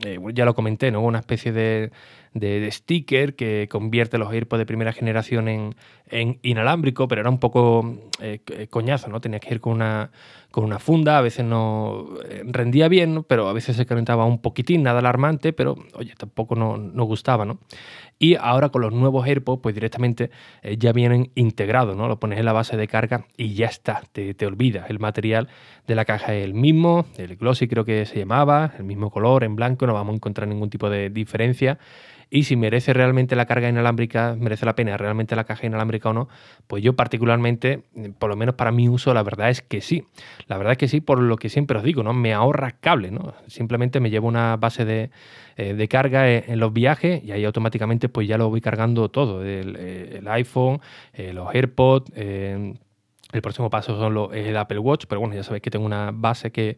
eh, 0.06 0.20
ya 0.36 0.46
lo 0.46 0.54
comenté, 0.54 0.92
¿no? 0.92 1.02
Una 1.02 1.18
especie 1.18 1.52
de, 1.52 1.90
de, 2.36 2.70
sticker 2.72 3.36
que 3.36 3.68
convierte 3.72 4.20
los 4.20 4.32
AirPods 4.32 4.60
de 4.60 4.66
primera 4.68 4.94
generación 4.94 5.48
en, 5.48 5.76
en 6.12 6.38
inalámbrico, 6.44 7.08
pero 7.08 7.22
era 7.22 7.32
un 7.32 7.40
poco 7.40 7.98
eh, 8.22 8.40
eh, 8.52 8.68
coñazo, 8.68 9.10
¿no? 9.10 9.20
Tenías 9.20 9.42
que 9.42 9.52
ir 9.56 9.62
con 9.62 9.74
una, 9.74 10.12
con 10.52 10.64
una 10.64 10.78
funda, 10.78 11.18
a 11.18 11.22
veces 11.22 11.44
no 11.44 12.08
eh, 12.30 12.44
rendía 12.46 12.88
bien, 12.88 13.26
pero 13.28 13.48
a 13.48 13.54
veces 13.54 13.76
se 13.76 13.88
calentaba 13.88 14.26
un 14.26 14.40
poquitín, 14.40 14.84
nada 14.84 15.00
alarmante, 15.00 15.54
pero 15.54 15.76
oye, 15.96 16.14
tampoco 16.16 16.54
nos 16.54 16.80
no 16.80 17.04
gustaba, 17.06 17.46
¿no? 17.46 17.58
Y 18.20 18.36
ahora 18.36 18.70
con 18.70 18.82
los 18.82 18.94
nuevos 18.94 19.28
AirPods, 19.28 19.62
pues 19.62 19.76
directamente 19.76 20.32
ya 20.78 20.92
vienen 20.92 21.32
integrados, 21.36 21.96
¿no? 21.96 22.08
Lo 22.08 22.20
pones 22.20 22.40
en 22.40 22.46
la 22.46 22.54
base 22.54 22.76
de 22.76 22.88
carga 22.88 23.26
y 23.38 23.54
ya 23.54 23.68
está, 23.68 24.02
te, 24.12 24.34
te 24.34 24.46
olvidas. 24.46 24.90
El 24.90 25.00
material 25.00 25.50
de 25.86 25.96
la 25.96 26.06
caja 26.06 26.34
es 26.34 26.44
el 26.44 26.54
mismo, 26.54 27.06
el 27.18 27.36
glossy 27.36 27.68
creo 27.68 27.86
que 27.86 28.06
se 28.06 28.18
llamaba, 28.18 28.74
el 28.78 28.86
mismo 28.86 29.12
color, 29.12 29.44
en 29.44 29.56
blanco, 29.56 29.86
no 29.86 29.94
vamos 29.94 30.14
a 30.14 30.16
encontrar 30.16 30.48
ningún 30.48 30.70
tipo 30.70 30.90
de 30.90 31.10
diferencia 31.10 31.78
y 32.30 32.44
si 32.44 32.56
merece 32.56 32.94
realmente 32.94 33.36
la 33.36 33.46
carga 33.46 33.70
inalámbrica, 33.70 34.36
merece 34.38 34.66
la 34.66 34.76
pena 34.76 34.98
realmente 34.98 35.36
la 35.36 35.46
caja 35.46 35.66
inalámbrica 35.66 36.10
o 36.10 36.14
no, 36.14 36.30
pues 36.68 36.84
yo 36.84 36.96
particularmente, 36.96 37.84
por 38.20 38.30
lo 38.30 38.36
menos 38.36 38.56
para 38.56 38.72
mi 38.72 38.90
uso, 38.90 39.14
la 39.14 39.24
verdad 39.24 39.50
es 39.50 39.62
que 39.62 39.82
sí. 39.82 40.06
La 40.48 40.58
verdad 40.58 40.74
es 40.74 40.78
que 40.78 40.88
sí, 40.88 41.02
por 41.02 41.20
lo 41.20 41.38
que 41.38 41.50
siempre 41.50 41.78
os 41.78 41.84
digo, 41.84 42.04
¿no? 42.04 42.14
Me 42.14 42.34
ahorra 42.34 42.72
cable, 42.72 43.12
¿no? 43.12 43.34
Simplemente 43.48 44.00
me 44.00 44.10
llevo 44.10 44.28
una 44.28 44.58
base 44.58 44.86
de, 44.86 45.10
eh, 45.56 45.88
carga 45.88 46.30
en, 46.30 46.60
los 46.60 46.74
viajes 46.74 47.24
y 47.24 47.32
ahí 47.32 47.46
automáticamente 47.46 48.10
pues 48.10 48.28
ya 48.28 48.38
lo 48.38 48.50
voy 48.50 48.62
cargando 48.62 49.10
todo, 49.10 49.44
el, 49.44 49.76
eh, 49.80 50.22
iPhone, 50.28 50.82
eh, 51.14 51.34
los 51.34 51.54
AirPods, 51.54 52.12
el 53.34 53.42
próximo 53.42 53.70
paso 53.70 54.32
es 54.34 54.48
el 54.48 54.56
Apple 54.56 54.80
Watch, 54.80 55.06
pero 55.08 55.20
bueno, 55.20 55.36
ya 55.36 55.44
sabéis 55.44 55.62
que 55.62 55.70
tengo 55.70 55.86
una 55.86 56.12
base 56.14 56.52
que, 56.52 56.78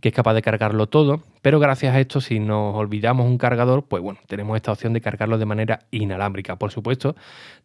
es 0.00 0.12
capaz 0.12 0.32
de 0.32 0.40
cargarlo 0.40 0.88
todo. 0.88 1.22
Pero 1.42 1.60
gracias 1.60 1.94
a 1.94 2.00
esto, 2.00 2.22
si 2.22 2.40
nos 2.40 2.74
olvidamos 2.74 3.26
un 3.26 3.36
cargador, 3.36 3.84
pues 3.84 4.02
bueno, 4.02 4.18
tenemos 4.26 4.56
esta 4.56 4.72
opción 4.72 4.94
de 4.94 5.02
cargarlo 5.02 5.36
de 5.36 5.44
manera 5.44 5.80
inalámbrica. 5.90 6.56
Por 6.56 6.70
supuesto, 6.70 7.16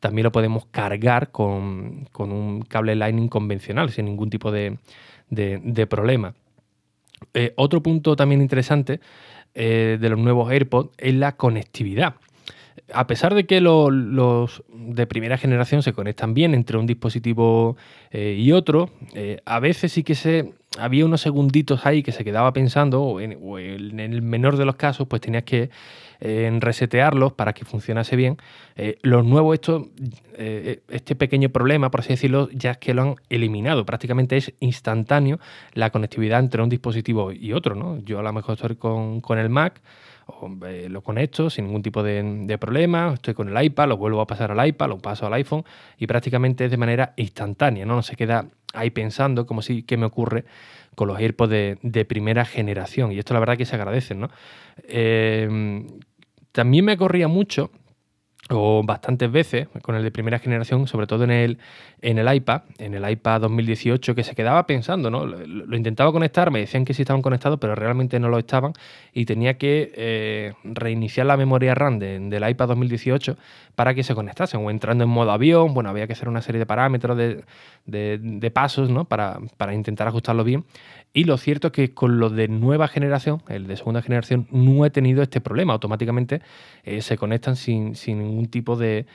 también 0.02 0.26
lo 0.26 0.34
podemos 0.34 0.66
cargar 0.66 1.32
con, 1.32 2.10
un 2.18 2.62
cable 2.68 2.96
Lightning 2.96 3.30
convencional, 3.30 3.90
sin 3.92 4.06
ningún 4.06 4.30
tipo 4.30 4.52
de, 4.52 4.78
problema. 5.90 6.34
Eh, 7.34 7.54
otro 7.56 7.82
punto 7.82 8.18
también 8.18 8.42
interesante 8.42 9.00
eh, 9.54 9.98
de 10.00 10.10
los 10.10 10.20
nuevos 10.20 10.52
AirPods 10.52 10.92
es 10.98 11.14
la 11.14 11.38
conectividad 11.38 12.16
a 12.94 13.08
pesar 13.08 13.34
de 13.34 13.46
que 13.46 13.62
los, 13.62 14.64
de 14.74 15.08
primera 15.08 15.38
generación 15.38 15.82
se 15.82 15.94
conectan 15.94 16.34
bien 16.34 16.54
entre 16.54 16.78
un 16.78 16.86
dispositivo 16.86 17.78
eh, 18.12 18.36
y 18.38 18.52
otro, 18.52 18.90
eh, 19.14 19.42
a 19.46 19.60
veces 19.60 19.92
sí 19.92 20.04
que 20.04 20.16
se 20.16 20.54
había 20.78 21.06
unos 21.06 21.22
segunditos 21.22 21.86
ahí 21.86 22.04
que 22.04 22.12
se 22.12 22.24
quedaba 22.24 22.52
pensando, 22.54 23.02
o 23.02 23.20
en, 23.20 24.00
el 24.00 24.22
menor 24.22 24.58
de 24.58 24.66
los 24.66 24.76
casos, 24.76 25.08
pues 25.08 25.22
tenías 25.22 25.44
que 25.44 25.70
eh, 26.20 26.50
resetearlos 26.60 27.34
para 27.34 27.54
que 27.54 27.66
funcionase 27.66 28.16
bien. 28.16 28.38
los 29.04 29.26
nuevos, 29.26 29.56
esto, 29.56 29.88
este 30.38 31.16
pequeño 31.16 31.50
problema, 31.50 31.90
por 31.92 32.02
así 32.02 32.10
decirlo, 32.10 32.50
ya 32.52 32.72
es 32.72 32.78
que 32.78 32.94
lo 32.94 33.02
han 33.02 33.16
eliminado. 33.30 33.86
Prácticamente 33.86 34.38
es 34.38 34.54
instantáneo 34.60 35.40
la 35.74 35.90
conectividad 35.90 36.40
entre 36.40 36.62
un 36.62 36.70
dispositivo 36.70 37.32
y 37.32 37.54
otro. 37.54 37.76
¿no? 37.76 38.00
Yo 38.00 38.20
a 38.20 38.24
lo 38.24 38.34
mejor 38.34 38.56
estoy 38.56 38.76
con, 38.76 39.22
con 39.22 39.40
el 39.40 39.50
Mac 39.50 39.82
eh, 40.66 40.88
lo 40.90 41.02
conecto 41.02 41.52
sin 41.52 41.66
ningún 41.66 41.84
tipo 41.84 42.02
de, 42.02 42.58
problema, 42.60 43.14
estoy 43.14 43.36
con 43.36 43.56
el 43.56 43.64
iPad, 43.64 43.90
lo 43.90 43.98
vuelvo 43.98 44.22
a 44.22 44.28
pasar 44.28 44.52
al 44.52 44.68
iPad, 44.68 44.90
lo 44.90 44.98
paso 44.98 45.28
al 45.28 45.34
iPhone 45.34 45.64
y 45.98 46.08
prácticamente 46.08 46.66
es 46.66 46.72
de 46.72 46.78
manera 46.78 47.14
instantánea, 47.18 47.86
¿no? 47.86 47.96
No 47.96 48.02
se 48.02 48.16
queda 48.16 48.48
ahí 48.76 48.90
pensando 48.90 49.46
como 49.46 49.62
si 49.62 49.84
qué 49.84 49.98
me 49.98 50.06
ocurre 50.06 50.46
con 50.96 51.08
los 51.08 51.20
AirPods 51.20 51.52
de, 51.82 52.06
primera 52.06 52.46
generación. 52.46 53.12
Y 53.12 53.20
esto 53.20 53.34
la 53.34 53.40
verdad 53.40 53.58
que 53.58 53.66
se 53.66 53.76
agradece, 53.76 54.16
¿no? 54.16 54.30
Eh, 54.88 55.86
también 56.52 56.86
me 56.86 56.98
corría 56.98 57.28
mucho 57.28 57.72
o 58.50 58.84
bastantes 58.84 59.32
veces 59.32 59.68
con 59.82 59.96
el 59.96 60.04
de 60.04 60.12
primera 60.12 60.38
generación, 60.38 60.88
sobre 60.88 61.08
todo 61.08 61.24
en 61.24 61.32
el, 61.32 61.58
en 62.02 62.20
el 62.20 62.32
iPad, 62.32 62.62
en 62.78 62.94
el 62.94 63.10
iPad 63.10 63.42
2018, 63.42 64.14
que 64.14 64.24
se 64.24 64.36
quedaba 64.36 64.68
pensando, 64.68 65.10
¿no? 65.10 65.26
Lo, 65.26 65.76
intentaba 65.76 66.12
conectar, 66.12 66.52
me 66.52 66.60
decían 66.60 66.86
que 66.86 66.94
sí 66.94 67.02
estaban 67.02 67.24
conectados, 67.24 67.60
pero 67.60 67.74
realmente 67.74 68.20
no 68.20 68.30
lo 68.30 68.38
estaban 68.38 68.74
y 69.14 69.26
tenía 69.26 69.58
que 69.58 69.92
eh, 69.96 70.54
reiniciar 70.64 71.26
la 71.26 71.38
memoria 71.38 71.74
RAM 71.74 71.98
del 71.98 72.48
iPad 72.48 72.68
2018 72.68 73.36
para 73.74 73.96
que 73.96 74.04
se 74.04 74.14
conectasen 74.14 74.64
o 74.64 74.70
entrando 74.70 75.04
en 75.04 75.10
modo 75.10 75.32
avión, 75.32 75.74
bueno, 75.74 75.90
había 75.90 76.06
que 76.06 76.14
hacer 76.14 76.30
una 76.30 76.42
serie 76.44 76.60
de 76.60 76.66
parámetros, 76.68 77.18
de, 77.18 77.44
de, 77.86 78.52
pasos, 78.52 78.92
¿no? 78.92 79.06
Para, 79.06 79.40
para 79.58 79.74
intentar 79.74 80.08
ajustarlo 80.08 80.44
bien 80.44 80.66
y 81.16 81.24
lo 81.24 81.38
cierto 81.38 81.68
es 81.68 81.72
que 81.72 81.94
con 81.94 82.20
lo 82.20 82.30
de 82.30 82.50
nueva 82.50 82.90
generación, 82.90 83.42
el 83.48 83.68
de 83.68 83.78
segunda 83.78 84.02
generación, 84.02 84.48
no 84.52 84.86
he 84.86 84.90
tenido 84.90 85.24
este 85.24 85.40
problema. 85.40 85.72
Automáticamente 85.72 86.42
eh, 86.84 87.02
se 87.02 87.18
conectan 87.18 87.56
sin, 87.56 87.96
ningún 88.36 88.50
tipo 88.50 88.76
de, 88.76 89.06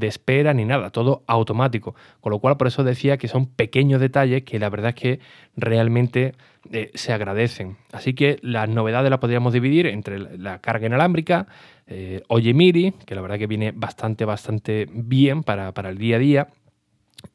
espera 0.00 0.54
ni 0.54 0.64
nada, 0.64 0.90
todo 0.90 1.22
automático. 1.26 1.94
Con 2.20 2.30
lo 2.30 2.38
cual, 2.38 2.56
por 2.56 2.66
eso 2.68 2.84
decía 2.84 3.16
que 3.16 3.28
son 3.28 3.46
pequeños 3.46 4.00
detalles 4.00 4.44
que 4.44 4.58
la 4.58 4.70
verdad 4.70 4.90
es 4.90 4.94
que 4.94 5.20
realmente 5.56 6.34
eh, 6.70 6.90
se 6.94 7.12
agradecen. 7.12 7.76
Así 7.92 8.14
que 8.14 8.38
las 8.42 8.68
novedades 8.68 9.10
las 9.10 9.18
podríamos 9.18 9.52
dividir 9.52 9.86
entre 9.86 10.18
la 10.18 10.60
carga 10.60 10.86
inalámbrica, 10.86 11.46
eh, 11.86 12.22
Oye 12.28 12.54
Miri, 12.54 12.92
que 13.04 13.14
la 13.14 13.20
verdad 13.20 13.38
que 13.38 13.46
viene 13.46 13.72
bastante, 13.72 14.24
bastante 14.24 14.88
bien 14.90 15.42
para, 15.42 15.72
para 15.72 15.90
el 15.90 15.98
día 15.98 16.16
a 16.16 16.18
día 16.18 16.48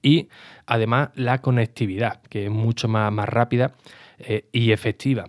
y 0.01 0.29
además 0.65 1.09
la 1.15 1.39
conectividad, 1.39 2.21
que 2.29 2.45
es 2.45 2.51
mucho 2.51 2.87
más, 2.87 3.11
más 3.11 3.27
rápida 3.27 3.73
eh, 4.19 4.45
y 4.51 4.71
efectiva. 4.71 5.25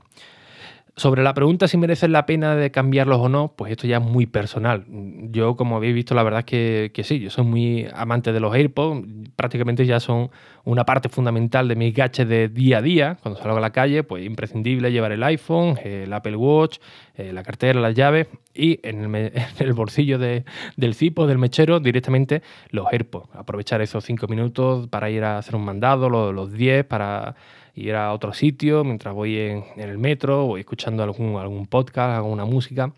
Sobre 0.95 1.23
la 1.23 1.33
pregunta 1.33 1.69
si 1.69 1.79
merece 1.79 2.07
la 2.07 2.27
pena 2.27 2.55
de 2.55 2.71
cambiarlos 2.71 3.19
o 3.19 3.29
no, 3.29 3.55
pues 3.57 3.73
esto 3.73 3.87
ya 3.87 3.97
es 3.97 4.03
muy 4.03 4.27
personal. 4.27 4.85
Yo, 5.33 5.57
como 5.57 5.77
habéis 5.77 5.95
visto, 5.95 6.15
la 6.15 6.23
verdad 6.23 6.41
es 6.47 6.91
que, 6.93 7.03
sí, 7.05 7.19
yo 7.19 7.31
soy 7.31 7.45
muy 7.45 7.89
amante 7.95 8.33
de 8.33 8.41
los 8.41 8.55
AirPods, 8.55 9.07
prácticamente 9.35 9.87
ya 9.87 9.99
son 9.99 10.31
una 10.65 10.85
parte 10.85 11.09
fundamental 11.09 11.69
de 11.69 11.75
mis 11.75 11.95
gadgets 11.95 12.29
de 12.29 12.49
día 12.49 12.79
a 12.79 12.83
día. 12.83 13.19
Cuando 13.23 13.41
salgo 13.41 13.57
a 13.57 13.61
la 13.61 13.71
calle, 13.71 14.03
pues 14.03 14.25
imprescindible 14.27 14.93
llevar 14.93 15.13
el 15.13 15.23
iPhone, 15.23 15.79
el 15.83 16.13
Apple 16.13 16.37
Watch, 16.37 16.79
eh, 17.17 17.33
la 17.33 17.43
cartera, 17.43 17.81
las 17.81 17.95
llaves 17.95 18.29
y 18.55 18.79
en 18.83 19.15
el, 19.15 19.73
bolsillo 19.75 20.19
del 20.19 20.95
cipo, 20.95 21.27
del 21.27 21.39
mechero, 21.39 21.81
directamente 21.81 22.43
los 22.71 22.87
AirPods. 22.93 23.35
Aprovechar 23.35 23.81
esos 23.81 24.05
cinco 24.05 24.27
minutos 24.29 24.87
para 24.89 25.09
ir 25.09 25.25
a 25.25 25.39
hacer 25.39 25.57
un 25.57 25.65
mandado, 25.65 26.11
los 26.11 26.53
10 26.53 26.85
para 26.85 27.35
ir 27.75 27.95
a 27.95 28.13
otro 28.13 28.35
sitio 28.35 28.85
mientras 28.85 29.15
voy 29.15 29.39
en, 29.39 29.65
el 29.77 29.97
metro, 29.97 30.47
voy 30.47 30.61
escuchando 30.61 31.03
algún, 31.03 31.37
algún 31.37 31.67
podcast, 31.67 32.19
alguna 32.19 32.45
música. 32.45 32.93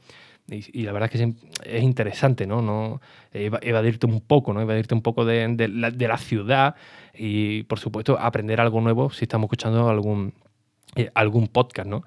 Y, 0.46 0.82
la 0.82 0.92
verdad 0.92 1.10
es 1.10 1.20
que 1.20 1.34
es 1.64 1.82
interesante, 1.82 2.46
¿no? 2.46 2.60
no 2.60 3.00
evadirte 3.32 4.06
un 4.06 4.20
poco, 4.20 4.52
¿no? 4.52 4.60
Evadirte 4.60 4.94
un 4.94 5.00
poco 5.00 5.24
de, 5.24 5.48
de, 5.48 5.68
la, 5.68 6.18
ciudad 6.18 6.74
y, 7.14 7.62
por 7.62 7.78
supuesto, 7.78 8.18
aprender 8.20 8.60
algo 8.60 8.82
nuevo 8.82 9.08
si 9.10 9.24
estamos 9.24 9.46
escuchando 9.46 9.88
algún, 9.88 10.34
eh, 10.96 11.10
algún 11.14 11.48
podcast, 11.48 11.88
¿no? 11.88 12.04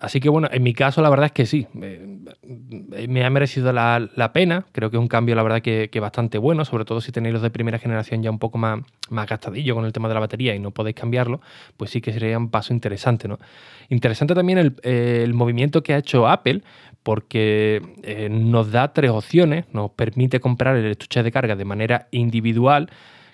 Así 0.00 0.18
que 0.18 0.30
bueno, 0.30 0.48
en 0.50 0.62
mi 0.62 0.72
caso 0.72 1.02
la 1.02 1.10
verdad 1.10 1.26
es 1.26 1.32
que 1.32 1.44
sí, 1.44 1.66
me 1.74 3.24
ha 3.24 3.30
merecido 3.30 3.70
la, 3.70 4.30
pena, 4.32 4.64
creo 4.72 4.90
que 4.90 4.96
es 4.96 5.00
un 5.00 5.08
cambio 5.08 5.34
la 5.34 5.42
verdad 5.42 5.60
que, 5.60 5.90
que, 5.90 6.00
bastante 6.00 6.38
bueno, 6.38 6.64
sobre 6.64 6.86
todo 6.86 7.02
si 7.02 7.12
tenéis 7.12 7.34
los 7.34 7.42
de 7.42 7.50
primera 7.50 7.78
generación 7.78 8.22
ya 8.22 8.30
un 8.30 8.38
poco 8.38 8.56
más, 8.56 8.80
más 9.10 9.28
gastadillo 9.28 9.74
con 9.74 9.84
el 9.84 9.92
tema 9.92 10.08
de 10.08 10.14
la 10.14 10.20
batería 10.20 10.54
y 10.54 10.58
no 10.58 10.70
podéis 10.70 10.96
cambiarlo, 10.96 11.42
pues 11.76 11.90
sí 11.90 12.00
que 12.00 12.14
sería 12.14 12.38
un 12.38 12.48
paso 12.48 12.72
interesante. 12.72 13.28
¿no? 13.28 13.38
Interesante 13.90 14.34
también 14.34 14.74
el, 14.82 15.34
movimiento 15.34 15.82
que 15.82 15.92
ha 15.92 15.98
hecho 15.98 16.28
Apple, 16.28 16.62
porque 17.02 17.82
eh, 18.02 18.28
nos 18.30 18.72
da 18.72 18.92
tres 18.92 19.10
opciones, 19.10 19.66
nos 19.72 19.90
permite 19.90 20.40
comprar 20.40 20.76
el 20.76 20.86
estuche 20.86 21.22
de 21.22 21.32
carga 21.32 21.56
de 21.56 21.64
manera 21.64 22.08
individual, 22.10 22.90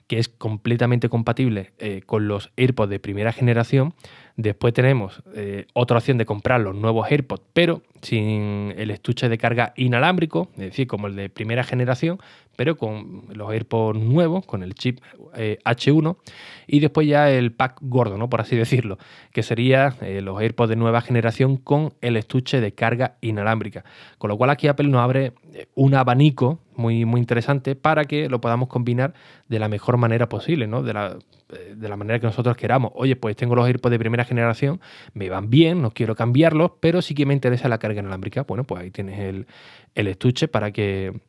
que 0.07 0.19
es 0.19 0.29
completamente 0.29 1.09
compatible 1.09 1.73
eh, 1.79 2.03
con 2.07 2.29
los 2.29 2.53
AirPods 2.57 2.91
de 2.91 3.01
primera 3.01 3.33
generación. 3.33 3.95
Después 4.37 4.75
tenemos 4.75 5.23
eh, 5.35 5.67
otra 5.73 5.97
opción 5.97 6.19
de 6.19 6.27
comprar 6.27 6.61
los 6.61 6.75
nuevos 6.75 7.11
AirPods, 7.11 7.43
pero 7.55 7.83
sin 8.03 8.75
el 8.77 8.91
estuche 8.91 9.31
de 9.31 9.39
carga 9.39 9.73
inalámbrico, 9.77 10.51
es 10.53 10.59
decir, 10.59 10.87
como 10.87 11.07
el 11.07 11.17
de 11.17 11.31
primera 11.31 11.65
generación, 11.65 12.19
pero 12.55 12.77
con 12.77 13.25
los 13.33 13.51
AirPods 13.51 13.99
nuevos, 13.99 14.45
con 14.45 14.63
el 14.63 14.75
chip 14.75 15.01
H1, 15.35 16.17
eh, 16.17 16.33
y 16.67 16.81
después 16.81 17.09
ya 17.09 17.31
el 17.31 17.53
pack 17.53 17.79
gordo, 17.81 18.19
¿no? 18.19 18.29
por 18.29 18.43
así 18.43 18.57
decirlo, 18.57 18.99
que 19.33 19.43
sería 19.43 19.97
los 20.21 20.39
AirPods 20.39 20.69
de 20.69 20.77
nueva 20.77 21.01
generación 21.01 21.57
con 21.57 21.95
el 22.03 22.19
estuche 22.19 22.61
de 22.61 22.73
carga 22.73 23.17
inalámbrica. 23.23 23.85
Con 24.19 24.29
lo 24.29 24.37
cual 24.37 24.51
aquí 24.51 24.69
Apple 24.69 24.89
nos 24.89 25.01
abre 25.01 25.33
un 25.75 25.95
abanico 25.95 26.61
muy, 26.77 27.07
muy 27.07 27.21
interesante 27.21 27.75
para 27.75 28.05
que 28.05 28.29
lo 28.29 28.41
podamos 28.43 28.69
combinar 28.69 29.15
de 29.49 29.59
la 29.59 29.69
mejor 29.69 29.97
manera 29.97 30.29
posible, 30.29 30.67
¿no? 30.67 30.83
De 30.83 30.93
la, 30.93 31.17
eh, 31.46 31.46
de 31.49 31.89
la 31.89 31.97
manera 31.97 32.19
que 32.19 32.27
nosotros 32.27 32.57
queramos. 32.57 32.93
Oye, 32.95 33.17
pues 33.17 33.37
tengo 33.37 33.55
los 33.55 33.67
AirPods 33.67 33.93
de 33.93 33.99
primera 33.99 34.25
generación, 34.25 34.81
me 35.15 35.29
van 35.29 35.49
bien, 35.49 35.81
no 35.81 35.91
quiero 35.91 36.17
cambiarlos, 36.17 36.73
pero 36.81 37.03
sí 37.03 37.15
que 37.15 37.27
me 37.27 37.35
interesa 37.35 37.69
la 37.69 37.79
carga 37.79 38.01
inalámbrica. 38.01 38.43
Bueno, 38.43 38.65
pues 38.65 38.83
ahí 38.83 38.91
tienes 38.91 39.19
el, 39.21 39.47
estuche 39.95 40.49
para 40.49 40.73
que, 40.73 41.21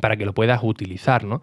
para 0.00 0.16
que 0.16 0.26
lo 0.26 0.34
puedas 0.34 0.60
utilizar, 0.62 1.24
¿no? 1.24 1.40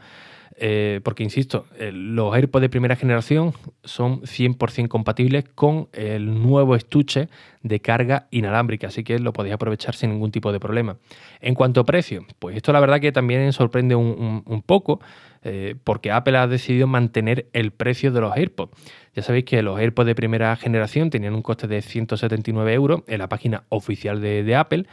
Eh, 0.58 1.00
porque, 1.03 1.24
insisto, 1.24 1.65
los 1.79 2.36
AirPods 2.36 2.62
de 2.62 2.70
primera 2.70 2.96
generación 2.96 3.53
son 3.84 4.22
100% 4.22 4.88
compatibles 4.88 5.46
con 5.55 5.88
el 5.93 6.41
nuevo 6.41 6.75
estuche 6.75 7.29
de 7.63 7.79
carga 7.79 8.27
inalámbrica, 8.31 8.88
así 8.88 9.03
que 9.03 9.20
lo 9.20 9.34
podéis 9.34 9.55
aprovechar 9.55 9.96
sin 9.96 10.12
ningún 10.12 10.31
tipo 10.31 10.51
de 10.51 10.60
problema. 10.60 10.98
En 11.39 11.55
cuanto 11.55 11.81
a 11.81 11.86
precio, 11.86 12.25
pues 12.39 12.55
esto 12.55 12.74
la 12.74 12.79
verdad 12.79 13.00
que 13.00 13.12
también 13.12 13.51
sorprende 13.53 13.96
un, 13.96 14.63
poco, 14.65 15.00
eh, 15.43 15.75
porque 15.84 16.12
Apple 16.12 16.38
ha 16.38 16.48
decidido 16.48 16.88
mantener 16.88 17.48
el 17.53 17.72
precio 17.72 18.12
de 18.12 18.22
los 18.22 18.36
AirPods. 18.36 18.72
Ya 19.15 19.24
sabéis 19.24 19.46
que 19.46 19.62
los 19.62 19.79
AirPods 19.79 20.08
de 20.08 20.15
primera 20.15 20.55
generación 20.55 21.10
tenían 21.10 21.34
un 21.34 21.41
coste 21.41 21.67
de 21.67 21.81
179 21.81 22.74
euros 22.74 23.01
en 23.08 23.20
la 23.20 23.27
página 23.29 23.63
oficial 23.70 24.22
de 24.22 24.55
Apple 24.55 24.86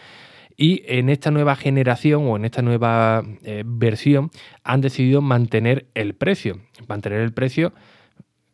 y 0.60 0.82
en 0.86 1.08
esta 1.08 1.30
nueva 1.30 1.54
generación 1.54 2.26
o 2.26 2.36
en 2.36 2.44
esta 2.44 2.62
nueva 2.62 3.22
eh, 3.44 3.62
versión 3.64 4.30
han 4.64 4.80
decidido 4.80 5.22
mantener 5.22 5.86
el 5.94 6.14
precio. 6.14 6.58
Mantener 6.88 7.20
el 7.20 7.32
precio 7.32 7.72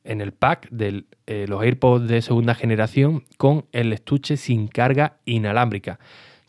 en 0.05 0.21
el 0.21 0.33
pack 0.33 0.69
de 0.71 1.05
eh, 1.27 1.47
los 1.49 1.63
AirPods 1.63 2.07
de 2.07 2.21
segunda 2.21 2.55
generación 2.55 3.25
con 3.39 3.65
el 3.73 3.95
estuche 3.95 4.37
sin 4.37 4.69
carga 4.69 5.17
inalámbrica. 5.25 5.99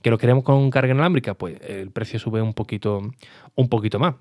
¿Que 0.02 0.10
lo 0.10 0.18
queremos 0.18 0.44
con 0.44 0.70
carga 0.72 0.94
inalámbrica? 0.94 1.36
Pues 1.36 1.58
el 1.62 1.90
precio 1.90 2.20
sube 2.20 2.42
un 2.42 2.54
poquito, 2.54 3.02
un 3.56 3.70
poquito 3.70 3.98
más. 3.98 4.16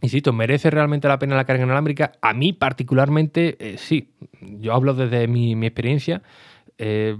Insisto, 0.00 0.32
¿merece 0.32 0.70
realmente 0.70 1.08
la 1.08 1.18
pena 1.18 1.34
la 1.34 1.44
carga 1.44 1.64
inalámbrica? 1.64 2.12
A 2.22 2.34
mí 2.34 2.52
particularmente 2.52 3.56
eh, 3.58 3.78
sí. 3.78 4.14
Yo 4.40 4.74
hablo 4.74 4.94
desde 4.94 5.26
mi 5.26 5.54
experiencia. 5.66 6.22
Eh, 6.78 7.16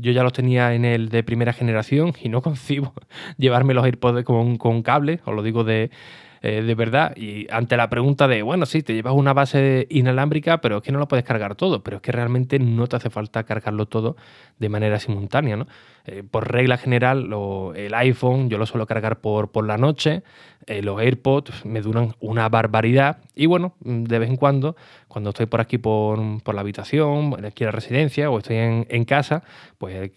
yo 0.00 0.12
ya 0.12 0.22
los 0.22 0.32
tenía 0.32 0.74
en 0.74 0.84
el 0.84 1.08
de 1.08 1.22
primera 1.22 1.52
generación 1.52 2.12
y 2.20 2.28
no 2.28 2.42
concibo 2.42 2.92
llevarme 3.36 3.74
los 3.74 3.84
AirPods 3.84 4.24
con, 4.24 4.56
con 4.56 4.82
cable, 4.82 5.20
os 5.24 5.34
lo 5.34 5.42
digo 5.42 5.64
de, 5.64 5.90
eh, 6.42 6.62
de 6.62 6.74
verdad. 6.74 7.16
Y 7.16 7.46
ante 7.50 7.76
la 7.76 7.88
pregunta 7.90 8.28
de, 8.28 8.42
bueno, 8.42 8.66
sí, 8.66 8.82
te 8.82 8.94
llevas 8.94 9.14
una 9.14 9.32
base 9.32 9.86
inalámbrica, 9.90 10.60
pero 10.60 10.78
es 10.78 10.82
que 10.82 10.92
no 10.92 10.98
lo 10.98 11.08
puedes 11.08 11.24
cargar 11.24 11.54
todo, 11.54 11.82
pero 11.82 11.96
es 11.96 12.02
que 12.02 12.12
realmente 12.12 12.58
no 12.58 12.86
te 12.86 12.96
hace 12.96 13.10
falta 13.10 13.44
cargarlo 13.44 13.86
todo 13.86 14.16
de 14.58 14.68
manera 14.68 14.98
simultánea, 14.98 15.56
¿no? 15.56 15.66
Eh, 16.10 16.22
por 16.22 16.50
regla 16.50 16.78
general, 16.78 17.28
el 17.76 17.92
iPhone 17.92 18.48
yo 18.48 18.56
lo 18.56 18.64
suelo 18.64 18.86
cargar 18.86 19.20
por, 19.20 19.50
por 19.50 19.66
la 19.66 19.76
noche, 19.76 20.22
eh, 20.66 20.80
los 20.82 20.98
AirPods 20.98 21.66
me 21.66 21.82
duran 21.82 22.14
una 22.20 22.48
barbaridad 22.48 23.18
y 23.34 23.44
bueno, 23.44 23.74
de 23.80 24.18
vez 24.18 24.30
en 24.30 24.36
cuando, 24.36 24.74
cuando 25.06 25.30
estoy 25.30 25.44
por 25.44 25.60
aquí 25.60 25.76
por, 25.76 26.42
por 26.42 26.54
la 26.54 26.62
habitación, 26.62 27.36
aquí 27.44 27.64
en 27.64 27.66
la 27.66 27.72
residencia 27.72 28.30
o 28.30 28.38
estoy 28.38 28.56
en, 28.56 28.86
en 28.88 29.04
casa, 29.04 29.42
pues 29.76 30.12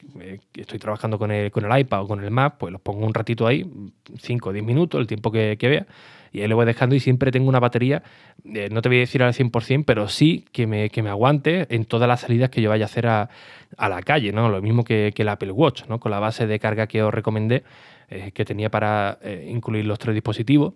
estoy 0.53 0.79
trabajando 0.79 1.19
con 1.19 1.29
el, 1.29 1.51
con 1.51 1.69
el 1.69 1.79
iPad 1.79 2.03
o 2.03 2.07
con 2.07 2.23
el 2.23 2.31
Mac, 2.31 2.55
pues 2.57 2.71
los 2.71 2.79
pongo 2.79 3.05
un 3.05 3.13
ratito 3.13 3.45
ahí, 3.45 3.69
5 4.17 4.49
o 4.49 4.53
10 4.53 4.63
minutos, 4.63 5.01
el 5.01 5.07
tiempo 5.07 5.29
que, 5.29 5.57
que 5.59 5.67
vea 5.67 5.87
y 6.31 6.41
ahí 6.41 6.47
lo 6.47 6.55
voy 6.55 6.65
dejando 6.65 6.95
y 6.95 6.99
siempre 6.99 7.31
tengo 7.31 7.49
una 7.49 7.59
batería, 7.59 8.03
eh, 8.45 8.69
no 8.71 8.81
te 8.81 8.89
voy 8.89 8.97
a 8.97 9.01
decir 9.01 9.21
al 9.23 9.33
100%, 9.33 9.83
pero 9.85 10.07
sí 10.07 10.45
que 10.51 10.67
me, 10.67 10.89
que 10.89 11.03
me 11.03 11.09
aguante 11.09 11.67
en 11.73 11.85
todas 11.85 12.07
las 12.07 12.21
salidas 12.21 12.49
que 12.49 12.61
yo 12.61 12.69
vaya 12.69 12.85
a 12.85 12.87
hacer 12.87 13.07
a, 13.07 13.29
la 13.77 14.01
calle, 14.01 14.31
¿no? 14.31 14.49
Lo 14.49 14.61
mismo 14.61 14.83
que, 14.83 15.11
que, 15.15 15.21
el 15.21 15.29
Apple 15.29 15.51
Watch, 15.51 15.85
¿no? 15.87 15.99
Con 15.99 16.11
la 16.11 16.19
base 16.19 16.45
de 16.47 16.59
carga 16.59 16.87
que 16.87 17.03
os 17.03 17.13
recomendé, 17.13 17.63
eh, 18.09 18.31
que 18.33 18.43
tenía 18.43 18.69
para 18.69 19.19
eh, 19.21 19.47
incluir 19.49 19.85
los 19.85 19.97
tres 19.97 20.13
dispositivos. 20.13 20.73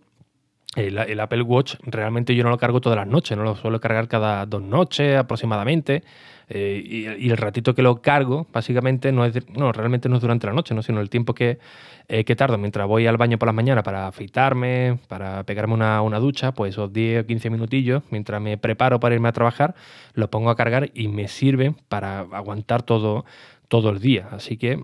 El, 0.76 1.20
Apple 1.20 1.42
Watch 1.42 1.76
realmente 1.84 2.36
yo 2.36 2.44
no 2.44 2.50
lo 2.50 2.58
cargo 2.58 2.82
todas 2.82 2.98
las 2.98 3.08
noches, 3.08 3.38
no 3.38 3.44
lo 3.44 3.56
suelo 3.56 3.80
cargar 3.80 4.08
cada 4.08 4.46
dos 4.46 4.62
noches 4.62 5.18
aproximadamente. 5.18 6.04
y, 6.50 7.30
el 7.30 7.38
ratito 7.38 7.74
que 7.74 7.82
lo 7.82 8.02
cargo, 8.02 8.46
básicamente, 8.54 9.12
no 9.12 9.26
es 9.26 9.36
no, 9.50 9.72
realmente 9.72 10.10
no 10.10 10.18
es 10.18 10.22
durante 10.22 10.48
la 10.48 10.54
noche, 10.54 10.76
¿no? 10.76 10.84
sino 10.84 11.02
el 11.02 11.10
tiempo 11.10 11.34
que, 11.34 11.60
eh, 12.08 12.24
¿Qué 12.24 12.36
tardo 12.36 12.60
mientras 12.60 12.88
voy 12.88 13.08
al 13.08 13.18
baño 13.18 13.40
por 13.40 13.48
las 13.48 13.56
mañanas 13.56 13.84
para 13.84 14.08
afeitarme, 14.08 15.00
para 15.08 15.44
pegarme 15.44 15.74
una, 15.74 16.04
una, 16.04 16.20
ducha, 16.20 16.52
pues 16.52 16.76
esos 16.76 16.94
10 16.94 17.24
o 17.24 17.26
15 17.26 17.50
minutillos, 17.50 18.04
mientras 18.12 18.40
me 18.40 18.60
preparo 18.60 19.00
para 19.00 19.16
irme 19.16 19.30
a 19.30 19.32
trabajar, 19.32 19.74
lo 20.14 20.30
pongo 20.30 20.52
a 20.52 20.56
cargar 20.56 20.92
y 20.94 21.08
me 21.08 21.28
sirve 21.28 21.74
para 21.88 22.20
aguantar 22.20 22.84
todo, 22.84 23.26
todo 23.68 23.90
el 23.90 24.00
día. 24.00 24.30
Así 24.32 24.58
que 24.58 24.80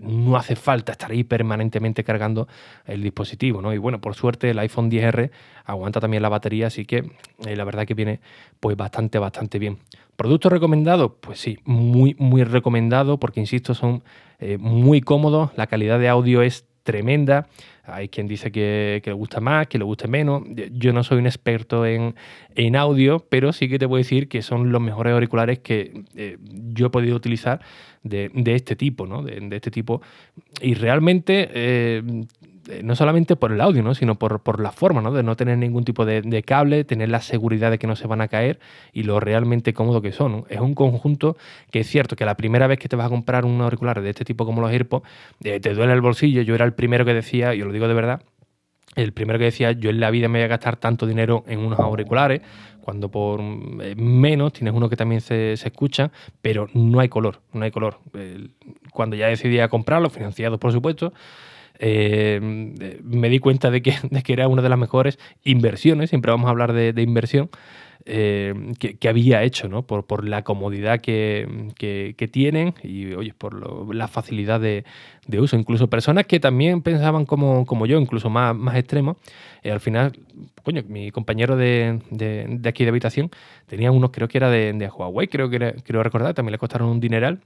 no 0.00 0.36
hace 0.36 0.56
falta 0.56 0.92
estar 0.92 1.10
ahí 1.10 1.24
permanentemente 1.24 2.04
cargando 2.04 2.48
el 2.86 3.02
dispositivo, 3.02 3.60
¿no? 3.60 3.72
Y 3.72 3.78
bueno, 3.78 4.00
por 4.00 4.14
suerte 4.14 4.50
el 4.50 4.58
iPhone 4.58 4.90
10R 4.90 5.30
aguanta 5.64 6.00
también 6.00 6.22
la 6.22 6.28
batería, 6.28 6.68
así 6.68 6.84
que 6.84 7.10
eh, 7.46 7.56
la 7.56 7.64
verdad 7.64 7.86
que 7.86 7.94
viene 7.94 8.20
pues 8.60 8.76
bastante, 8.76 9.18
bastante 9.18 9.58
bien. 9.58 9.78
¿Producto 10.16 10.48
recomendado? 10.48 11.16
Pues 11.16 11.40
sí, 11.40 11.58
muy, 11.64 12.14
muy 12.18 12.44
recomendado 12.44 13.18
porque, 13.18 13.40
insisto, 13.40 13.74
son 13.74 14.02
eh, 14.38 14.58
muy 14.58 15.00
cómodos, 15.00 15.50
la 15.56 15.66
calidad 15.66 15.98
de 15.98 16.08
audio 16.08 16.42
es 16.42 16.66
tremenda. 16.82 17.48
Hay 17.84 18.08
quien 18.08 18.28
dice 18.28 18.52
que, 18.52 19.02
le 19.04 19.12
gusta 19.12 19.40
más, 19.40 19.66
que 19.66 19.78
le 19.78 19.84
guste 19.84 20.06
menos. 20.06 20.42
Yo 20.72 20.92
no 20.92 21.02
soy 21.02 21.18
un 21.18 21.26
experto 21.26 21.84
en, 21.84 22.14
audio, 22.76 23.26
pero 23.28 23.52
sí 23.52 23.68
que 23.68 23.78
te 23.78 23.86
a 23.86 23.88
decir 23.88 24.28
que 24.28 24.42
son 24.42 24.70
los 24.70 24.80
mejores 24.80 25.12
auriculares 25.12 25.58
que 25.58 26.04
eh, 26.14 26.38
yo 26.42 26.86
he 26.86 26.90
podido 26.90 27.16
utilizar 27.16 27.60
de, 28.04 28.30
este 28.46 28.76
tipo, 28.76 29.06
¿no? 29.06 29.22
De, 29.22 29.48
este 29.50 29.70
tipo. 29.70 30.00
Y 30.60 30.74
realmente 30.74 31.48
eh, 31.52 32.02
no 32.82 32.94
solamente 32.94 33.36
por 33.36 33.52
el 33.52 33.60
audio, 33.60 33.82
¿no? 33.82 33.94
sino 33.94 34.18
por, 34.18 34.40
por 34.40 34.60
la 34.60 34.70
forma 34.70 35.00
¿no? 35.00 35.12
de 35.12 35.22
no 35.22 35.36
tener 35.36 35.58
ningún 35.58 35.84
tipo 35.84 36.04
de, 36.04 36.42
cable, 36.42 36.84
tener 36.84 37.08
la 37.08 37.20
seguridad 37.20 37.70
de 37.70 37.78
que 37.78 37.86
no 37.86 37.96
se 37.96 38.06
van 38.06 38.20
a 38.20 38.28
caer 38.28 38.60
y 38.92 39.02
lo 39.02 39.20
realmente 39.20 39.72
cómodo 39.74 40.02
que 40.02 40.12
son. 40.12 40.44
Es 40.48 40.60
un 40.60 40.74
conjunto 40.74 41.36
que 41.70 41.80
es 41.80 41.86
cierto 41.88 42.16
que 42.16 42.24
la 42.24 42.36
primera 42.36 42.66
vez 42.66 42.78
que 42.78 42.88
te 42.88 42.96
vas 42.96 43.06
a 43.06 43.10
comprar 43.10 43.44
un 43.44 43.60
auricular 43.60 44.00
de 44.00 44.10
este 44.10 44.24
tipo 44.24 44.44
como 44.44 44.60
los 44.60 44.70
AirPods, 44.70 45.06
eh, 45.44 45.60
te 45.60 45.74
duele 45.74 45.92
el 45.92 46.00
bolsillo. 46.00 46.42
Yo 46.42 46.54
era 46.54 46.64
el 46.64 46.74
primero 46.74 47.04
que 47.04 47.14
decía, 47.14 47.54
y 47.54 47.62
os 47.62 47.66
lo 47.66 47.72
digo 47.72 47.88
de 47.88 47.94
verdad, 47.94 48.22
el 48.94 49.12
primero 49.12 49.38
que 49.38 49.46
decía, 49.46 49.72
yo 49.72 49.90
en 49.90 50.00
la 50.00 50.10
vida 50.10 50.28
me 50.28 50.38
voy 50.38 50.44
a 50.44 50.48
gastar 50.48 50.76
tanto 50.76 51.06
dinero 51.06 51.44
en 51.46 51.60
unos 51.60 51.80
auriculares, 51.80 52.42
cuando 52.82 53.10
por 53.10 53.40
eh, 53.40 53.94
menos 53.96 54.52
tienes 54.52 54.74
uno 54.74 54.88
que 54.88 54.96
también 54.96 55.20
se, 55.20 55.56
se, 55.56 55.68
escucha, 55.68 56.10
pero 56.42 56.68
no 56.74 57.00
hay 57.00 57.08
color, 57.08 57.40
no 57.52 57.64
hay 57.64 57.70
color. 57.70 58.00
cuando 58.92 59.16
ya 59.16 59.28
decidí 59.28 59.60
a 59.60 59.68
comprarlo, 59.68 60.10
financiado 60.10 60.58
por 60.58 60.72
supuesto, 60.72 61.12
eh, 61.78 62.38
me 63.02 63.28
di 63.28 63.38
cuenta 63.38 63.70
de 63.70 63.82
que, 63.82 63.94
era 64.28 64.48
una 64.48 64.62
de 64.62 64.68
las 64.68 64.78
mejores 64.78 65.18
inversiones, 65.44 66.10
siempre 66.10 66.30
vamos 66.30 66.46
a 66.46 66.50
hablar 66.50 66.72
de, 66.72 67.02
inversión, 67.02 67.50
eh, 68.04 68.54
que, 68.78 69.08
había 69.08 69.42
hecho, 69.42 69.68
¿no? 69.68 69.82
Por, 69.82 70.28
la 70.28 70.42
comodidad 70.42 71.00
que, 71.00 71.68
tienen 72.32 72.74
y, 72.82 73.12
oye, 73.14 73.34
por 73.34 73.94
la 73.94 74.08
facilidad 74.08 74.60
de, 74.60 74.84
uso. 75.38 75.56
Incluso 75.56 75.88
personas 75.88 76.26
que 76.26 76.40
también 76.40 76.82
pensaban 76.82 77.26
como, 77.26 77.66
como 77.66 77.86
yo, 77.86 77.98
incluso 77.98 78.30
más, 78.30 78.54
más 78.56 78.76
extremos, 78.76 79.16
eh, 79.62 79.70
al 79.70 79.80
final, 79.80 80.12
coño, 80.62 80.82
mi 80.88 81.10
compañero 81.10 81.56
de, 81.56 82.00
aquí 82.64 82.84
de 82.84 82.90
habitación 82.90 83.30
tenía 83.66 83.90
unos, 83.92 84.10
creo 84.10 84.28
que 84.28 84.38
era 84.38 84.50
de, 84.50 84.90
Huawei, 84.94 85.28
creo 85.28 85.48
que 85.50 85.76
creo 85.84 86.02
recordar, 86.02 86.34
también 86.34 86.52
le 86.52 86.58
costaron 86.58 86.88
un 86.88 87.00
dineral 87.00 87.40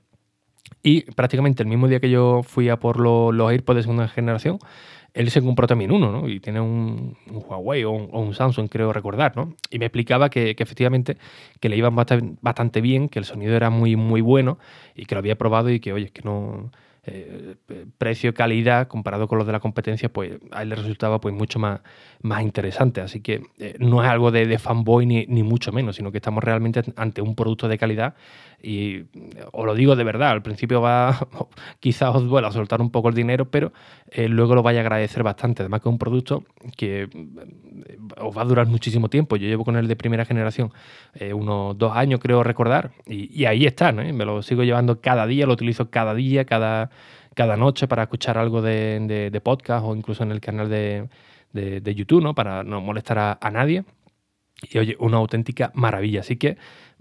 y 0.82 1.02
prácticamente 1.02 1.62
el 1.62 1.68
mismo 1.68 1.88
día 1.88 2.00
que 2.00 2.10
yo 2.10 2.42
fui 2.42 2.68
a 2.68 2.78
por 2.78 2.98
los 2.98 3.50
AirPods 3.50 3.76
de 3.76 3.82
segunda 3.82 4.08
generación, 4.08 4.58
él 5.16 5.30
se 5.30 5.42
compró 5.42 5.66
también 5.66 5.92
uno, 5.92 6.12
¿no? 6.12 6.28
Y 6.28 6.40
tiene 6.40 6.60
un, 6.60 7.16
Huawei 7.26 7.84
o 7.84 7.90
un, 7.90 8.34
Samsung, 8.34 8.68
creo 8.68 8.92
recordar, 8.92 9.34
¿no? 9.34 9.54
Y 9.70 9.78
me 9.78 9.86
explicaba 9.86 10.28
que, 10.28 10.54
efectivamente 10.58 11.16
que 11.58 11.70
le 11.70 11.76
iban 11.76 11.96
bastante, 11.96 12.80
bien, 12.82 13.08
que 13.08 13.18
el 13.18 13.24
sonido 13.24 13.56
era 13.56 13.70
muy, 13.70 13.96
muy 13.96 14.20
bueno 14.20 14.58
y 14.94 15.06
que 15.06 15.14
lo 15.14 15.20
había 15.20 15.36
probado 15.36 15.70
y 15.70 15.80
que, 15.80 15.92
oye, 15.92 16.10
que 16.10 16.22
no... 16.22 16.70
Eh, 17.08 17.54
precio-calidad 17.98 18.88
comparado 18.88 19.28
con 19.28 19.38
los 19.38 19.46
de 19.46 19.52
la 19.52 19.60
competencia, 19.60 20.08
pues 20.08 20.40
a 20.50 20.62
él 20.62 20.70
le 20.70 20.74
resultaba 20.74 21.20
pues 21.20 21.32
mucho 21.32 21.60
más, 21.60 21.78
más 22.20 22.42
interesante. 22.42 23.00
Así 23.00 23.20
que 23.20 23.42
eh, 23.60 23.76
no 23.78 24.02
es 24.02 24.10
algo 24.10 24.32
de, 24.32 24.58
fanboy 24.58 25.06
ni, 25.06 25.24
ni, 25.26 25.44
mucho 25.44 25.70
menos, 25.70 25.94
sino 25.94 26.10
que 26.10 26.18
estamos 26.18 26.42
realmente 26.42 26.82
ante 26.96 27.22
un 27.22 27.36
producto 27.36 27.68
de 27.68 27.78
calidad 27.78 28.16
y 28.62 29.04
os 29.52 29.64
lo 29.64 29.74
digo 29.74 29.96
de 29.96 30.04
verdad, 30.04 30.30
al 30.30 30.42
principio 30.42 30.80
va, 30.80 31.28
quizás 31.80 32.14
os 32.14 32.24
duela 32.24 32.50
soltar 32.50 32.80
un 32.80 32.90
poco 32.90 33.08
el 33.08 33.14
dinero, 33.14 33.50
pero 33.50 33.72
eh, 34.10 34.28
luego 34.28 34.54
lo 34.54 34.62
vais 34.62 34.78
a 34.78 34.80
agradecer 34.80 35.22
bastante. 35.22 35.62
Además 35.62 35.80
que 35.80 35.88
es 35.88 35.92
un 35.92 35.98
producto 35.98 36.44
que 36.76 37.02
eh, 37.02 37.08
os 38.18 38.36
va 38.36 38.42
a 38.42 38.44
durar 38.44 38.66
muchísimo 38.66 39.08
tiempo. 39.08 39.36
Yo 39.36 39.46
llevo 39.46 39.64
con 39.64 39.76
él 39.76 39.88
de 39.88 39.96
primera 39.96 40.24
generación 40.24 40.72
eh, 41.14 41.32
unos 41.32 41.76
dos 41.78 41.94
años, 41.94 42.20
creo 42.20 42.42
recordar, 42.42 42.92
y, 43.06 43.44
ahí 43.44 43.66
está, 43.66 43.92
me 43.92 44.24
lo 44.24 44.42
sigo 44.42 44.64
llevando 44.64 45.00
cada 45.00 45.26
día, 45.26 45.46
lo 45.46 45.52
utilizo 45.52 45.90
cada 45.90 46.14
día, 46.14 46.44
cada, 46.44 46.90
cada 47.34 47.56
noche 47.56 47.86
para 47.86 48.04
escuchar 48.04 48.38
algo 48.38 48.62
de, 48.62 49.40
podcast 49.44 49.84
o 49.86 49.94
incluso 49.94 50.22
en 50.22 50.32
el 50.32 50.40
canal 50.40 50.68
de, 50.68 51.08
YouTube, 51.94 52.22
¿no? 52.22 52.34
para 52.34 52.64
no 52.64 52.80
molestar 52.80 53.18
a, 53.18 53.38
a 53.40 53.50
nadie. 53.50 53.84
Y 54.62 54.78
oye, 54.78 54.96
una 54.98 55.18
auténtica 55.18 55.70
maravilla. 55.74 56.20
Así 56.20 56.36
que 56.36 56.56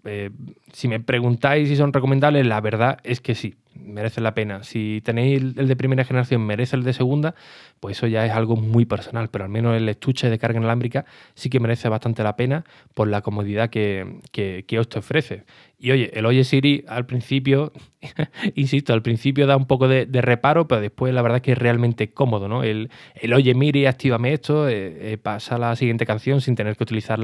eh, 0.06 0.32
si 0.72 0.88
me 0.88 1.00
preguntáis 1.00 1.70
si 1.70 1.76
son 1.76 1.94
recomendables, 1.94 2.46
la 2.46 2.62
verdad 2.62 3.00
es 3.04 3.22
que 3.22 3.36
sí. 3.36 3.56
Merece 3.76 4.22
la 4.22 4.34
pena. 4.34 4.64
Si 4.64 5.02
tenéis 5.04 5.42
el 5.58 5.68
de 5.68 5.76
primera 5.76 6.04
generación, 6.04 6.46
merece 6.46 6.76
el 6.76 6.84
de 6.84 6.94
segunda, 6.94 7.36
pues 7.80 7.98
eso 7.98 8.08
ya 8.08 8.26
es 8.26 8.32
algo 8.32 8.56
muy 8.56 8.86
personal, 8.86 9.30
pero 9.30 9.44
al 9.44 9.50
menos 9.50 9.76
el 9.76 9.88
estuche 9.90 10.30
de 10.30 10.40
carga 10.40 10.58
inalámbrica 10.58 11.06
sí 11.34 11.50
que 11.50 11.60
merece 11.60 11.90
bastante 11.90 12.24
la 12.24 12.36
pena 12.36 12.66
por 12.94 13.08
la 13.08 13.22
comodidad 13.22 13.70
que, 13.70 14.20
que, 14.32 14.80
os 14.80 14.90
te 14.90 15.00
ofrece. 15.00 15.44
Y 15.78 15.92
oye, 15.92 16.10
el 16.18 16.26
Oye 16.26 16.44
Siri 16.44 16.86
al 16.88 17.06
principio, 17.06 17.74
insisto, 18.56 18.94
al 18.94 19.02
principio 19.02 19.46
da 19.46 19.58
un 19.58 19.66
poco 19.66 19.88
de, 19.88 20.08
reparo, 20.22 20.68
pero 20.68 20.82
después 20.82 21.14
la 21.14 21.22
verdad 21.22 21.38
es 21.38 21.42
que 21.44 21.52
es 21.52 21.58
realmente 21.58 22.12
cómodo, 22.12 22.48
¿no? 22.48 22.64
El, 22.64 22.90
el 23.16 23.34
Oye 23.34 23.54
Miri, 23.54 23.86
actívame 23.86 24.34
esto, 24.34 24.70
eh, 24.70 25.14
eh, 25.14 25.18
pasa 25.18 25.58
la 25.58 25.76
siguiente 25.76 26.06
canción 26.06 26.42
sin 26.42 26.56
tener 26.56 26.78
que 26.78 26.84
utilizar 26.84 27.20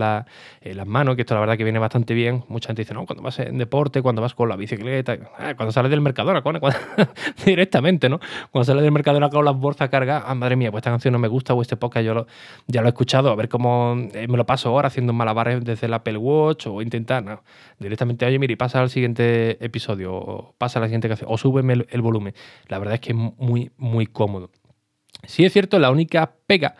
eh, 0.62 0.74
las 0.74 0.86
manos, 0.86 1.16
que 1.16 1.22
esto 1.22 1.34
la 1.34 1.40
verdad 1.40 1.58
que 1.58 1.64
viene 1.64 1.80
bastante 1.80 2.14
bien. 2.14 2.44
Mucha 2.50 2.68
gente 2.68 2.82
dice, 2.82 2.94
no, 2.94 3.06
cuando 3.06 3.24
vas 3.24 3.40
en 3.40 3.58
deporte, 3.58 4.02
cuando 4.02 4.22
vas 4.22 4.36
con 4.36 4.50
la 4.50 4.58
bicicleta, 4.58 5.18
ah, 5.38 5.56
cuando 5.56 5.72
sales 5.72 5.90
del 5.90 6.02
Mercadona, 6.02 6.41
directamente, 7.46 8.10
¿no? 8.10 8.20
Cuando 8.52 8.66
sales 8.66 8.84
del 8.84 8.92
Mercadona 8.92 9.30
con 9.30 9.46
las 9.46 9.56
bolsas 9.56 9.90
cargadas, 9.90 10.24
ah, 10.26 10.36
madre 10.36 10.56
mía, 10.56 10.72
pues 10.72 10.82
esta 10.82 10.92
canción 10.92 11.12
no 11.12 11.20
me 11.20 11.28
gusta 11.28 11.54
o 11.54 11.62
este 11.62 11.78
podcast 11.78 12.06
yo 12.06 12.26
ya 12.68 12.82
lo 12.82 12.88
he 12.88 12.90
escuchado, 12.90 13.30
a 13.32 13.36
ver 13.36 13.50
cómo 13.50 13.96
me 13.96 14.38
lo 14.38 14.46
paso 14.46 14.70
ahora 14.70 14.88
haciendo 14.88 15.14
malabares 15.14 15.64
desde 15.64 15.88
el 15.88 15.94
Apple 15.94 16.18
Watch 16.18 16.68
o 16.68 16.82
intentar, 16.82 17.24
no, 17.24 17.44
directamente, 17.80 18.26
oye, 18.26 18.40
mire, 18.40 18.58
pasa 18.58 18.82
al 18.82 18.90
siguiente 18.90 19.64
episodio, 19.64 20.14
o 20.14 20.56
pasa 20.58 20.80
a 20.80 20.82
la 20.82 20.88
siguiente 20.88 21.08
canción, 21.08 21.30
o 21.32 21.38
súbeme 21.38 21.86
el, 21.90 22.02
volumen. 22.02 22.34
La 22.68 22.80
verdad 22.80 22.96
es 22.96 23.02
que 23.02 23.12
es 23.12 23.18
muy, 23.18 23.72
muy 23.78 24.08
cómodo. 24.08 24.50
Si 25.26 25.46
es 25.46 25.54
cierto, 25.54 25.80
la 25.80 25.92
única 25.92 26.34
pega 26.48 26.76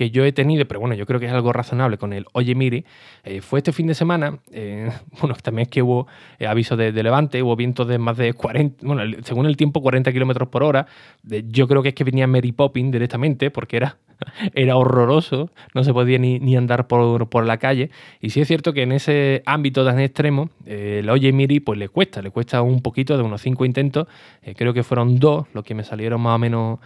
que 0.00 0.10
yo 0.10 0.24
he 0.24 0.32
tenido, 0.32 0.64
pero 0.64 0.80
bueno, 0.80 0.94
yo 0.94 1.04
creo 1.04 1.20
que 1.20 1.26
es 1.26 1.32
algo 1.32 1.52
razonable 1.52 1.98
con 1.98 2.14
el 2.14 2.24
Oye 2.32 2.54
Miri, 2.54 2.86
eh, 3.22 3.42
fue 3.42 3.58
este 3.58 3.70
fin 3.70 3.86
de 3.86 3.94
semana, 3.94 4.38
eh, 4.50 4.90
bueno, 5.20 5.36
también 5.42 5.64
es 5.64 5.68
que 5.68 5.82
hubo 5.82 6.06
eh, 6.38 6.46
aviso 6.46 6.74
de, 6.74 6.90
levante, 6.90 7.42
hubo 7.42 7.54
vientos 7.54 7.86
de 7.86 7.98
más 7.98 8.16
de 8.16 8.32
40, 8.32 8.86
bueno, 8.86 9.02
según 9.24 9.44
el 9.44 9.58
tiempo 9.58 9.82
40 9.82 10.10
kilómetros 10.10 10.48
por 10.48 10.62
hora, 10.62 10.86
yo 11.22 11.68
creo 11.68 11.82
que 11.82 11.90
es 11.90 11.94
que 11.94 12.04
venía 12.04 12.26
Mary 12.26 12.50
Poppins 12.50 12.90
directamente, 12.90 13.50
porque 13.50 13.76
era 13.76 13.98
era 14.54 14.76
horroroso, 14.76 15.50
no 15.74 15.84
se 15.84 15.92
podía 15.92 16.18
ni, 16.18 16.56
andar 16.56 16.86
por, 16.86 17.44
la 17.44 17.58
calle. 17.58 17.90
Y 18.20 18.30
sí 18.30 18.40
es 18.40 18.48
cierto 18.48 18.72
que 18.72 18.82
en 18.82 18.92
ese 18.92 19.42
ámbito 19.46 19.84
tan 19.84 20.00
extremo, 20.00 20.50
eh, 20.66 20.98
el 21.00 21.10
Oye 21.10 21.32
Miri 21.32 21.60
pues 21.60 21.78
le 21.78 21.88
cuesta, 21.88 22.22
le 22.22 22.30
cuesta 22.30 22.62
un 22.62 22.82
poquito 22.82 23.16
de 23.16 23.22
unos 23.22 23.40
cinco 23.42 23.64
intentos, 23.64 24.06
eh, 24.42 24.54
creo 24.54 24.72
que 24.72 24.82
fueron 24.82 25.18
dos 25.18 25.46
los 25.52 25.64
que 25.64 25.74
me 25.74 25.84
salieron 25.84 26.20
más 26.20 26.36
o 26.36 26.38
menos 26.38 26.78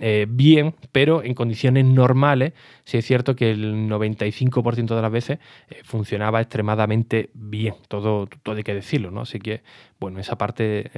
eh, 0.00 0.26
bien, 0.28 0.74
pero 0.92 1.22
en 1.24 1.34
condiciones 1.34 1.84
normales 1.84 2.52
sí 2.84 2.98
es 2.98 3.04
cierto 3.04 3.34
que 3.34 3.50
el 3.50 3.88
95% 3.88 4.94
de 4.94 5.02
las 5.02 5.10
veces 5.10 5.38
funcionaba 5.82 6.40
extremadamente 6.40 7.30
bien, 7.34 7.74
todo, 7.88 8.28
todo 8.42 8.56
hay 8.56 8.62
que 8.62 8.74
decirlo, 8.74 9.10
¿no? 9.10 9.22
Así 9.22 9.40
que, 9.40 9.62
bueno, 9.98 10.20
esa 10.20 10.38
parte 10.38 10.90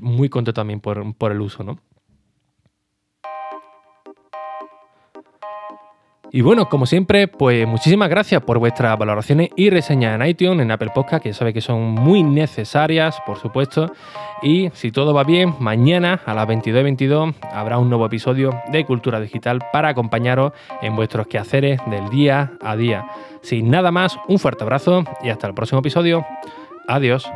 muy 0.00 0.28
contento 0.28 0.54
también 0.54 0.80
por, 0.80 1.14
por 1.16 1.32
el 1.32 1.40
uso, 1.40 1.64
¿no? 1.64 1.78
Y 6.36 6.42
bueno, 6.42 6.68
como 6.68 6.84
siempre, 6.84 7.28
pues 7.28 7.64
muchísimas 7.64 8.08
gracias 8.08 8.42
por 8.42 8.58
vuestras 8.58 8.98
valoraciones 8.98 9.50
y 9.54 9.70
reseñas 9.70 10.20
en 10.20 10.26
iTunes, 10.26 10.62
en 10.62 10.72
Apple 10.72 10.90
Podcast, 10.92 11.22
que 11.22 11.32
sabe 11.32 11.52
que 11.52 11.60
son 11.60 11.80
muy 11.80 12.24
necesarias, 12.24 13.22
por 13.24 13.38
supuesto. 13.38 13.92
Y 14.42 14.68
si 14.74 14.90
todo 14.90 15.14
va 15.14 15.22
bien, 15.22 15.54
mañana 15.60 16.20
a 16.26 16.34
las 16.34 16.48
22.22 16.48 17.34
habrá 17.52 17.78
un 17.78 17.88
nuevo 17.88 18.06
episodio 18.06 18.50
de 18.72 18.84
Cultura 18.84 19.20
Digital 19.20 19.60
para 19.72 19.90
acompañaros 19.90 20.54
en 20.82 20.96
vuestros 20.96 21.28
quehaceres 21.28 21.80
del 21.86 22.10
día 22.10 22.54
a 22.60 22.74
día. 22.74 23.06
Sin 23.42 23.70
nada 23.70 23.92
más, 23.92 24.18
un 24.26 24.40
fuerte 24.40 24.64
abrazo 24.64 25.04
y 25.22 25.28
hasta 25.28 25.46
el 25.46 25.54
próximo 25.54 25.78
episodio. 25.78 26.26
Adiós. 26.88 27.30